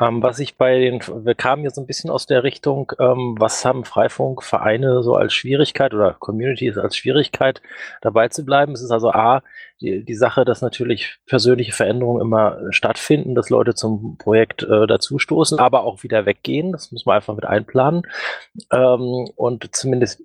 Ähm, 0.00 0.22
was 0.22 0.38
ich 0.38 0.56
bei 0.56 0.78
den, 0.78 1.00
wir 1.00 1.34
kamen 1.34 1.68
so 1.70 1.80
ein 1.80 1.86
bisschen 1.86 2.10
aus 2.10 2.26
der 2.26 2.42
Richtung, 2.42 2.92
ähm, 2.98 3.36
was 3.38 3.64
haben 3.64 3.84
Freifunkvereine 3.84 5.02
so 5.02 5.14
als 5.14 5.34
Schwierigkeit 5.34 5.94
oder 5.94 6.14
Communities 6.18 6.78
als 6.78 6.96
Schwierigkeit 6.96 7.62
dabei 8.00 8.28
zu 8.28 8.44
bleiben? 8.44 8.72
Es 8.72 8.82
ist 8.82 8.90
also 8.90 9.10
A, 9.10 9.42
die, 9.80 10.04
die 10.04 10.14
Sache, 10.14 10.44
dass 10.44 10.62
natürlich 10.62 11.18
persönliche 11.26 11.72
Veränderungen 11.72 12.20
immer 12.20 12.58
stattfinden, 12.70 13.34
dass 13.34 13.50
Leute 13.50 13.74
zum 13.74 14.16
Projekt 14.18 14.62
äh, 14.62 14.86
dazustoßen, 14.86 15.58
aber 15.58 15.84
auch 15.84 16.02
wieder 16.02 16.26
weggehen. 16.26 16.72
Das 16.72 16.92
muss 16.92 17.06
man 17.06 17.16
einfach 17.16 17.34
mit 17.34 17.44
einplanen. 17.44 18.02
Ähm, 18.72 19.28
und 19.36 19.74
zumindest 19.74 20.22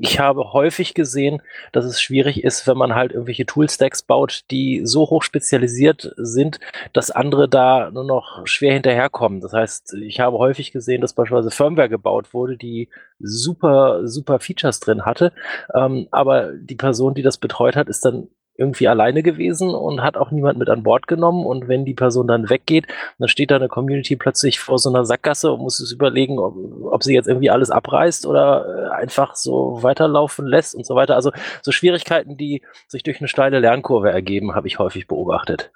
ich 0.00 0.20
habe 0.20 0.52
häufig 0.52 0.94
gesehen, 0.94 1.42
dass 1.72 1.84
es 1.84 2.00
schwierig 2.00 2.44
ist, 2.44 2.66
wenn 2.66 2.76
man 2.76 2.94
halt 2.94 3.12
irgendwelche 3.12 3.46
Toolstacks 3.46 4.02
baut, 4.02 4.44
die 4.50 4.82
so 4.84 5.10
hoch 5.10 5.22
spezialisiert 5.22 6.12
sind, 6.16 6.60
dass 6.92 7.10
andere 7.10 7.48
da 7.48 7.90
nur 7.90 8.04
noch 8.04 8.46
schwer 8.56 8.72
hinterherkommen. 8.72 9.40
Das 9.40 9.52
heißt, 9.52 9.94
ich 9.94 10.20
habe 10.20 10.38
häufig 10.38 10.72
gesehen, 10.72 11.00
dass 11.00 11.12
beispielsweise 11.12 11.50
Firmware 11.50 11.88
gebaut 11.88 12.34
wurde, 12.34 12.56
die 12.56 12.88
super, 13.18 14.06
super 14.06 14.40
Features 14.40 14.80
drin 14.80 15.04
hatte, 15.04 15.32
ähm, 15.74 16.08
aber 16.10 16.52
die 16.52 16.74
Person, 16.74 17.14
die 17.14 17.22
das 17.22 17.38
betreut 17.38 17.76
hat, 17.76 17.88
ist 17.88 18.04
dann 18.04 18.28
irgendwie 18.58 18.88
alleine 18.88 19.22
gewesen 19.22 19.74
und 19.74 20.02
hat 20.02 20.16
auch 20.16 20.30
niemand 20.30 20.58
mit 20.58 20.68
an 20.68 20.82
Bord 20.82 21.06
genommen. 21.06 21.44
Und 21.44 21.68
wenn 21.68 21.84
die 21.84 21.94
Person 21.94 22.26
dann 22.26 22.48
weggeht, 22.48 22.86
dann 23.18 23.28
steht 23.28 23.50
da 23.50 23.56
eine 23.56 23.68
Community 23.68 24.16
plötzlich 24.16 24.58
vor 24.58 24.78
so 24.78 24.88
einer 24.88 25.04
Sackgasse 25.04 25.52
und 25.52 25.60
muss 25.60 25.80
es 25.80 25.92
überlegen, 25.92 26.38
ob, 26.38 26.54
ob 26.90 27.02
sie 27.02 27.14
jetzt 27.14 27.28
irgendwie 27.28 27.50
alles 27.50 27.70
abreißt 27.70 28.26
oder 28.26 28.90
äh, 28.92 28.94
einfach 28.94 29.36
so 29.36 29.82
weiterlaufen 29.82 30.46
lässt 30.46 30.74
und 30.74 30.86
so 30.86 30.94
weiter. 30.94 31.14
Also 31.16 31.32
so 31.62 31.72
Schwierigkeiten, 31.72 32.36
die 32.36 32.62
sich 32.88 33.02
durch 33.02 33.20
eine 33.20 33.28
steile 33.28 33.60
Lernkurve 33.60 34.10
ergeben, 34.10 34.54
habe 34.54 34.68
ich 34.68 34.78
häufig 34.78 35.06
beobachtet. 35.06 35.70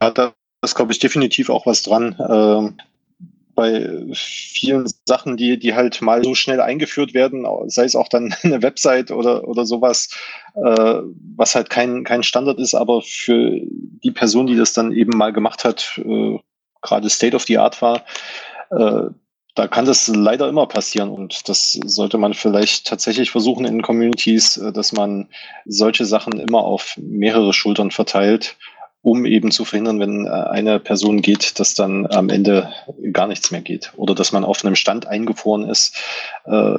Ja, 0.00 0.10
da 0.10 0.32
ist, 0.62 0.74
glaube 0.74 0.92
ich, 0.92 0.98
definitiv 0.98 1.50
auch 1.50 1.66
was 1.66 1.82
dran. 1.82 2.16
Ähm, 2.28 2.78
bei 3.58 3.90
vielen 4.12 4.88
Sachen, 5.04 5.36
die, 5.36 5.58
die 5.58 5.74
halt 5.74 6.00
mal 6.00 6.22
so 6.22 6.36
schnell 6.36 6.60
eingeführt 6.60 7.12
werden, 7.12 7.44
sei 7.66 7.84
es 7.84 7.96
auch 7.96 8.06
dann 8.06 8.32
eine 8.44 8.62
Website 8.62 9.10
oder, 9.10 9.48
oder 9.48 9.66
sowas, 9.66 10.10
äh, 10.54 11.00
was 11.36 11.56
halt 11.56 11.68
kein, 11.68 12.04
kein 12.04 12.22
Standard 12.22 12.60
ist, 12.60 12.74
aber 12.74 13.02
für 13.02 13.60
die 13.60 14.12
Person, 14.12 14.46
die 14.46 14.56
das 14.56 14.74
dann 14.74 14.92
eben 14.92 15.18
mal 15.18 15.32
gemacht 15.32 15.64
hat, 15.64 16.00
äh, 16.04 16.38
gerade 16.82 17.10
State 17.10 17.34
of 17.34 17.42
the 17.44 17.58
Art 17.58 17.82
war, 17.82 18.04
äh, 18.70 19.10
da 19.56 19.66
kann 19.66 19.86
das 19.86 20.06
leider 20.06 20.48
immer 20.48 20.66
passieren 20.66 21.10
und 21.10 21.48
das 21.48 21.72
sollte 21.72 22.16
man 22.16 22.34
vielleicht 22.34 22.86
tatsächlich 22.86 23.32
versuchen 23.32 23.64
in 23.64 23.82
Communities, 23.82 24.56
äh, 24.56 24.72
dass 24.72 24.92
man 24.92 25.28
solche 25.66 26.04
Sachen 26.04 26.38
immer 26.38 26.60
auf 26.60 26.96
mehrere 26.96 27.52
Schultern 27.52 27.90
verteilt, 27.90 28.56
um 29.02 29.24
eben 29.26 29.50
zu 29.50 29.64
verhindern, 29.64 30.00
wenn 30.00 30.26
äh, 30.26 30.30
eine 30.30 30.80
Person 30.80 31.22
geht, 31.22 31.58
dass 31.60 31.74
dann 31.74 32.06
am 32.06 32.28
Ende 32.28 32.72
gar 33.12 33.26
nichts 33.26 33.50
mehr 33.50 33.60
geht 33.60 33.92
oder 33.96 34.14
dass 34.14 34.32
man 34.32 34.44
auf 34.44 34.64
einem 34.64 34.76
Stand 34.76 35.06
eingefroren 35.06 35.68
ist, 35.68 35.96
äh, 36.44 36.78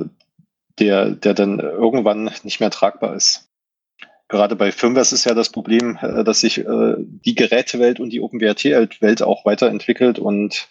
der, 0.80 1.12
der 1.12 1.34
dann 1.34 1.60
irgendwann 1.60 2.32
nicht 2.44 2.60
mehr 2.60 2.72
tragbar 2.72 3.16
ist 3.16 3.46
gerade 4.32 4.56
bei 4.56 4.72
Firmware 4.72 5.02
ist 5.02 5.26
ja 5.26 5.34
das 5.34 5.50
Problem, 5.50 5.98
dass 6.02 6.42
sich 6.42 6.64
die 6.64 7.36
Gerätewelt 7.36 8.00
und 8.00 8.12
die 8.12 8.22
OpenWrt-Welt 8.22 9.24
auch 9.24 9.44
weiterentwickelt 9.44 10.20
und 10.20 10.70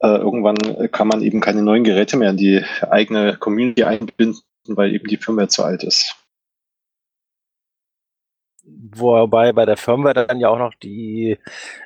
äh, 0.00 0.08
irgendwann 0.08 0.56
kann 0.90 1.08
man 1.08 1.22
eben 1.22 1.40
keine 1.40 1.62
neuen 1.62 1.84
Geräte 1.84 2.16
mehr 2.16 2.30
in 2.30 2.36
die 2.36 2.62
eigene 2.82 3.36
Community 3.36 3.84
einbinden, 3.84 4.42
weil 4.66 4.94
eben 4.94 5.08
die 5.08 5.16
Firmware 5.16 5.48
zu 5.48 5.64
alt 5.64 5.84
ist. 5.84 6.16
Wobei 8.94 9.52
bei 9.52 9.64
der 9.64 9.76
Firmware 9.76 10.26
dann 10.26 10.40
ja 10.40 10.48
auch 10.48 10.58
noch 10.58 10.74
die 10.74 11.38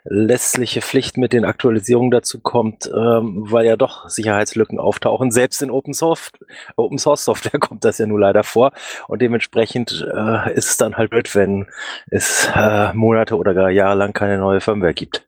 lässliche 0.05 0.83
Pflicht 0.83 1.17
mit 1.17 1.33
den 1.33 1.45
Aktualisierungen 1.45 2.11
dazu 2.11 2.41
kommt, 2.41 2.87
ähm, 2.87 3.45
weil 3.51 3.67
ja 3.67 3.77
doch 3.77 4.09
Sicherheitslücken 4.09 4.79
auftauchen. 4.79 5.31
Selbst 5.31 5.63
in 5.63 5.71
Open 5.71 5.95
Source, 5.95 6.33
Open 6.77 6.99
Source 6.99 7.25
Software 7.25 7.61
kommt 7.61 7.85
das 7.85 7.99
ja 7.99 8.07
nur 8.07 8.21
leider 8.21 8.45
vor. 8.45 8.73
Und 9.09 9.23
dementsprechend 9.23 10.07
äh, 10.13 10.53
ist 10.55 10.71
es 10.71 10.77
dann 10.77 10.97
halt 10.97 11.11
blöd, 11.11 11.35
wenn 11.35 11.67
es 12.11 12.51
äh, 12.55 12.93
Monate 12.93 13.37
oder 13.37 13.55
gar 13.55 13.71
Jahre 13.71 13.97
lang 13.97 14.13
keine 14.13 14.39
neue 14.39 14.61
Firmware 14.61 14.95
gibt. 14.95 15.27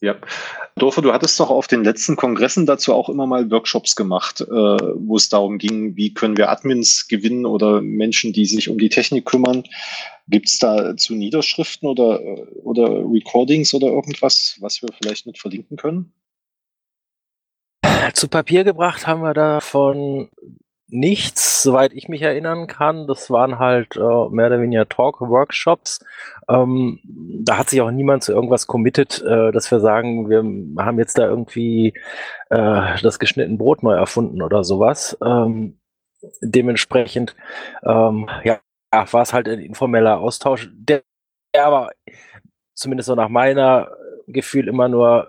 Ja. 0.00 0.16
Dorfer, 0.76 1.02
du 1.02 1.12
hattest 1.12 1.38
doch 1.38 1.50
auf 1.50 1.66
den 1.66 1.84
letzten 1.84 2.16
Kongressen 2.16 2.64
dazu 2.64 2.94
auch 2.94 3.08
immer 3.08 3.26
mal 3.26 3.50
Workshops 3.50 3.96
gemacht, 3.96 4.40
äh, 4.40 4.46
wo 4.46 5.16
es 5.16 5.28
darum 5.28 5.58
ging, 5.58 5.96
wie 5.96 6.14
können 6.14 6.36
wir 6.36 6.50
Admins 6.50 7.08
gewinnen 7.08 7.44
oder 7.44 7.80
Menschen, 7.82 8.32
die 8.32 8.46
sich 8.46 8.68
um 8.68 8.78
die 8.78 8.88
Technik 8.88 9.26
kümmern. 9.26 9.64
Gibt 10.28 10.48
es 10.48 10.58
dazu 10.58 11.14
Niederschriften 11.14 11.88
oder, 11.88 12.20
oder 12.62 12.88
Recordings 12.88 13.74
oder 13.74 13.88
irgendwas, 13.88 14.56
was 14.60 14.80
wir 14.80 14.88
vielleicht 15.00 15.26
mit 15.26 15.38
verlinken 15.38 15.76
können? 15.76 16.12
Zu 18.14 18.28
Papier 18.28 18.64
gebracht 18.64 19.06
haben 19.06 19.22
wir 19.22 19.34
davon 19.34 20.28
nichts, 20.90 21.62
soweit 21.62 21.92
ich 21.92 22.08
mich 22.08 22.22
erinnern 22.22 22.66
kann. 22.66 23.06
Das 23.06 23.30
waren 23.30 23.58
halt 23.58 23.96
äh, 23.96 24.28
mehr 24.30 24.46
oder 24.46 24.60
weniger 24.60 24.88
Talk-Workshops. 24.88 26.04
Ähm, 26.48 27.00
da 27.04 27.58
hat 27.58 27.70
sich 27.70 27.80
auch 27.80 27.90
niemand 27.90 28.24
zu 28.24 28.32
irgendwas 28.32 28.66
committed, 28.66 29.22
äh, 29.22 29.52
dass 29.52 29.70
wir 29.70 29.80
sagen, 29.80 30.28
wir 30.28 30.84
haben 30.84 30.98
jetzt 30.98 31.18
da 31.18 31.26
irgendwie 31.26 31.94
äh, 32.50 33.00
das 33.02 33.18
geschnitten 33.18 33.58
Brot 33.58 33.82
neu 33.82 33.94
erfunden 33.94 34.42
oder 34.42 34.64
sowas. 34.64 35.16
Ähm, 35.24 35.78
dementsprechend 36.42 37.36
ähm, 37.84 38.28
ja, 38.44 38.60
war 38.92 39.22
es 39.22 39.32
halt 39.32 39.48
ein 39.48 39.60
informeller 39.60 40.18
Austausch, 40.18 40.68
der, 40.72 41.02
der 41.54 41.66
aber 41.66 41.90
zumindest 42.74 43.06
so 43.08 43.14
nach 43.14 43.28
meiner 43.28 43.90
Gefühl 44.26 44.68
immer 44.68 44.88
nur 44.88 45.28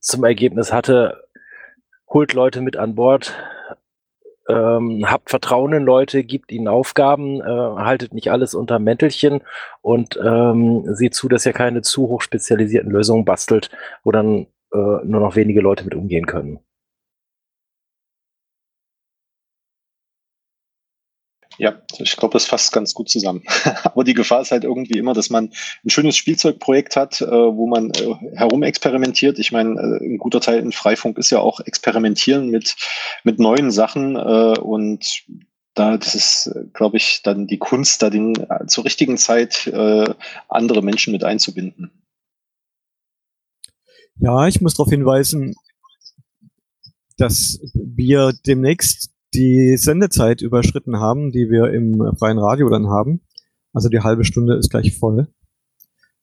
zum 0.00 0.24
Ergebnis 0.24 0.72
hatte, 0.72 1.24
holt 2.08 2.32
Leute 2.32 2.60
mit 2.60 2.76
an 2.76 2.94
Bord, 2.94 3.34
ähm, 4.48 5.04
habt 5.10 5.30
Vertrauen 5.30 5.72
in 5.72 5.84
Leute, 5.84 6.24
gibt 6.24 6.52
ihnen 6.52 6.68
Aufgaben, 6.68 7.40
äh, 7.40 7.44
haltet 7.44 8.14
nicht 8.14 8.30
alles 8.30 8.54
unter 8.54 8.78
Mäntelchen 8.78 9.40
und 9.82 10.18
ähm, 10.24 10.84
seht 10.94 11.14
zu, 11.14 11.28
dass 11.28 11.46
ihr 11.46 11.52
keine 11.52 11.82
zu 11.82 12.08
hoch 12.08 12.20
spezialisierten 12.20 12.90
Lösungen 12.90 13.24
bastelt, 13.24 13.70
wo 14.04 14.12
dann 14.12 14.46
äh, 14.72 14.78
nur 15.04 15.20
noch 15.20 15.36
wenige 15.36 15.60
Leute 15.60 15.84
mit 15.84 15.94
umgehen 15.94 16.26
können. 16.26 16.60
Ja, 21.58 21.80
ich 21.98 22.16
glaube, 22.16 22.34
das 22.34 22.46
fasst 22.46 22.72
ganz 22.72 22.92
gut 22.92 23.08
zusammen. 23.08 23.42
Aber 23.84 24.04
die 24.04 24.14
Gefahr 24.14 24.42
ist 24.42 24.50
halt 24.50 24.64
irgendwie 24.64 24.98
immer, 24.98 25.14
dass 25.14 25.30
man 25.30 25.50
ein 25.84 25.90
schönes 25.90 26.16
Spielzeugprojekt 26.16 26.96
hat, 26.96 27.20
äh, 27.20 27.26
wo 27.26 27.66
man 27.66 27.90
äh, 27.90 28.14
herumexperimentiert. 28.36 29.38
Ich 29.38 29.52
meine, 29.52 29.80
äh, 29.80 30.04
ein 30.04 30.18
guter 30.18 30.40
Teil 30.40 30.58
in 30.58 30.72
Freifunk 30.72 31.18
ist 31.18 31.30
ja 31.30 31.40
auch 31.40 31.60
Experimentieren 31.60 32.50
mit, 32.50 32.76
mit 33.24 33.38
neuen 33.38 33.70
Sachen 33.70 34.16
und 34.16 35.24
da, 35.74 35.96
das 35.96 36.14
ist, 36.14 36.50
glaube 36.72 36.96
ich, 36.96 37.20
dann 37.22 37.46
die 37.46 37.58
Kunst, 37.58 38.02
da 38.02 38.10
den, 38.10 38.34
zur 38.66 38.84
richtigen 38.84 39.18
Zeit 39.18 39.70
andere 40.48 40.82
Menschen 40.82 41.12
mit 41.12 41.24
einzubinden. 41.24 41.90
Ja, 44.18 44.46
ich 44.46 44.60
muss 44.60 44.74
darauf 44.74 44.90
hinweisen, 44.90 45.54
dass 47.18 47.60
wir 47.74 48.32
demnächst 48.46 49.10
die 49.36 49.76
Sendezeit 49.76 50.40
überschritten 50.40 50.98
haben, 50.98 51.30
die 51.30 51.50
wir 51.50 51.72
im 51.72 52.16
freien 52.18 52.38
Radio 52.38 52.68
dann 52.68 52.88
haben. 52.88 53.20
Also 53.72 53.88
die 53.88 54.00
halbe 54.00 54.24
Stunde 54.24 54.56
ist 54.56 54.70
gleich 54.70 54.98
voll. 54.98 55.28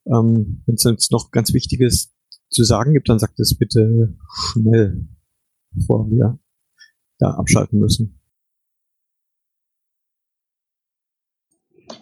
Ähm, 0.06 0.64
Wenn 0.66 0.76
es 0.76 0.84
jetzt 0.84 1.12
noch 1.12 1.32
ganz 1.32 1.54
Wichtiges 1.54 2.14
zu 2.50 2.64
sagen 2.64 2.94
gibt, 2.94 3.10
dann 3.10 3.20
sagt 3.20 3.40
es 3.40 3.58
bitte 3.58 4.16
schnell, 4.52 5.08
bevor 5.72 6.10
wir 6.10 6.40
da 7.20 7.32
abschalten 7.32 7.80
müssen. 7.80 8.20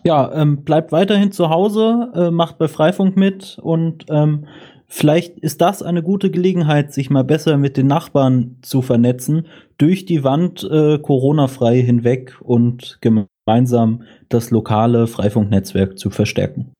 Ja, 0.04 0.32
ähm, 0.34 0.64
bleibt 0.64 0.92
weiterhin 0.92 1.32
zu 1.32 1.50
Hause, 1.50 2.12
äh, 2.16 2.32
macht 2.32 2.58
bei 2.58 2.68
Freifunk 2.68 3.18
mit 3.18 3.60
und 3.62 4.06
ähm, 4.10 4.48
Vielleicht 4.94 5.40
ist 5.40 5.62
das 5.62 5.82
eine 5.82 6.04
gute 6.04 6.30
Gelegenheit, 6.30 6.94
sich 6.94 7.10
mal 7.10 7.24
besser 7.24 7.56
mit 7.56 7.78
den 7.78 7.88
Nachbarn 7.88 8.58
zu 8.62 8.82
vernetzen, 8.82 9.48
durch 9.78 10.04
die 10.06 10.26
Wand 10.26 10.66
äh, 10.66 11.00
Corona-frei 11.00 11.82
hinweg 11.82 12.36
und 12.42 13.00
gemeinsam 13.00 14.04
das 14.28 14.52
lokale 14.52 15.08
Freifunknetzwerk 15.08 15.98
zu 15.98 16.10
verstärken. 16.10 16.74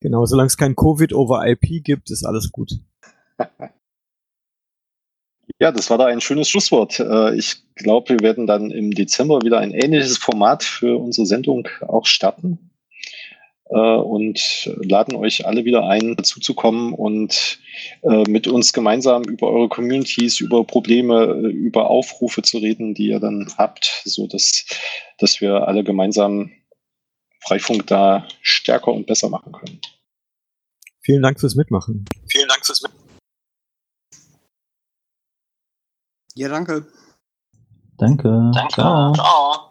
Genau, 0.00 0.24
solange 0.24 0.46
es 0.46 0.56
kein 0.56 0.74
Covid 0.74 1.12
over 1.12 1.46
IP 1.46 1.84
gibt, 1.84 2.10
ist 2.10 2.24
alles 2.24 2.50
gut. 2.50 2.72
Ja, 5.60 5.70
das 5.70 5.88
war 5.88 5.98
da 5.98 6.06
ein 6.06 6.22
schönes 6.22 6.48
Schlusswort. 6.48 6.98
Äh, 6.98 7.36
ich 7.36 7.62
glaube, 7.74 8.14
wir 8.14 8.20
werden 8.20 8.46
dann 8.46 8.70
im 8.70 8.90
Dezember 8.90 9.40
wieder 9.42 9.58
ein 9.60 9.72
ähnliches 9.72 10.18
Format 10.18 10.64
für 10.64 10.98
unsere 10.98 11.26
Sendung 11.26 11.68
auch 11.82 12.06
starten. 12.06 12.70
Äh, 13.74 13.96
und 13.96 14.70
laden 14.84 15.16
euch 15.16 15.46
alle 15.46 15.64
wieder 15.64 15.88
ein, 15.88 16.14
dazuzukommen 16.14 16.92
und 16.92 17.58
äh, 18.02 18.22
mit 18.30 18.46
uns 18.46 18.72
gemeinsam 18.72 19.24
über 19.24 19.50
eure 19.50 19.68
Communities, 19.68 20.38
über 20.38 20.64
Probleme, 20.64 21.24
äh, 21.24 21.48
über 21.48 21.90
Aufrufe 21.90 22.42
zu 22.42 22.58
reden, 22.58 22.94
die 22.94 23.08
ihr 23.08 23.18
dann 23.18 23.52
habt, 23.58 24.02
so 24.04 24.28
dass, 24.28 24.64
dass 25.18 25.40
wir 25.40 25.66
alle 25.66 25.82
gemeinsam 25.82 26.52
Freifunk 27.40 27.88
da 27.88 28.28
stärker 28.42 28.92
und 28.92 29.08
besser 29.08 29.28
machen 29.28 29.52
können. 29.52 29.80
Vielen 31.00 31.22
Dank 31.22 31.40
fürs 31.40 31.56
Mitmachen. 31.56 32.04
Vielen 32.30 32.48
Dank 32.48 32.64
fürs 32.64 32.80
Mitmachen. 32.80 33.04
Ja, 36.36 36.48
danke. 36.48 36.86
Danke. 37.98 38.50
Danke. 38.54 38.72
Ciao. 38.72 39.12
Ciao. 39.14 39.63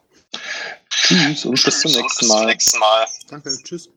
Tschüss 1.14 1.46
und 1.46 1.64
bis 1.64 1.80
zum 1.82 1.92
nächsten 1.92 2.28
Mal. 2.28 3.06
Danke, 3.30 3.58
tschüss. 3.64 3.90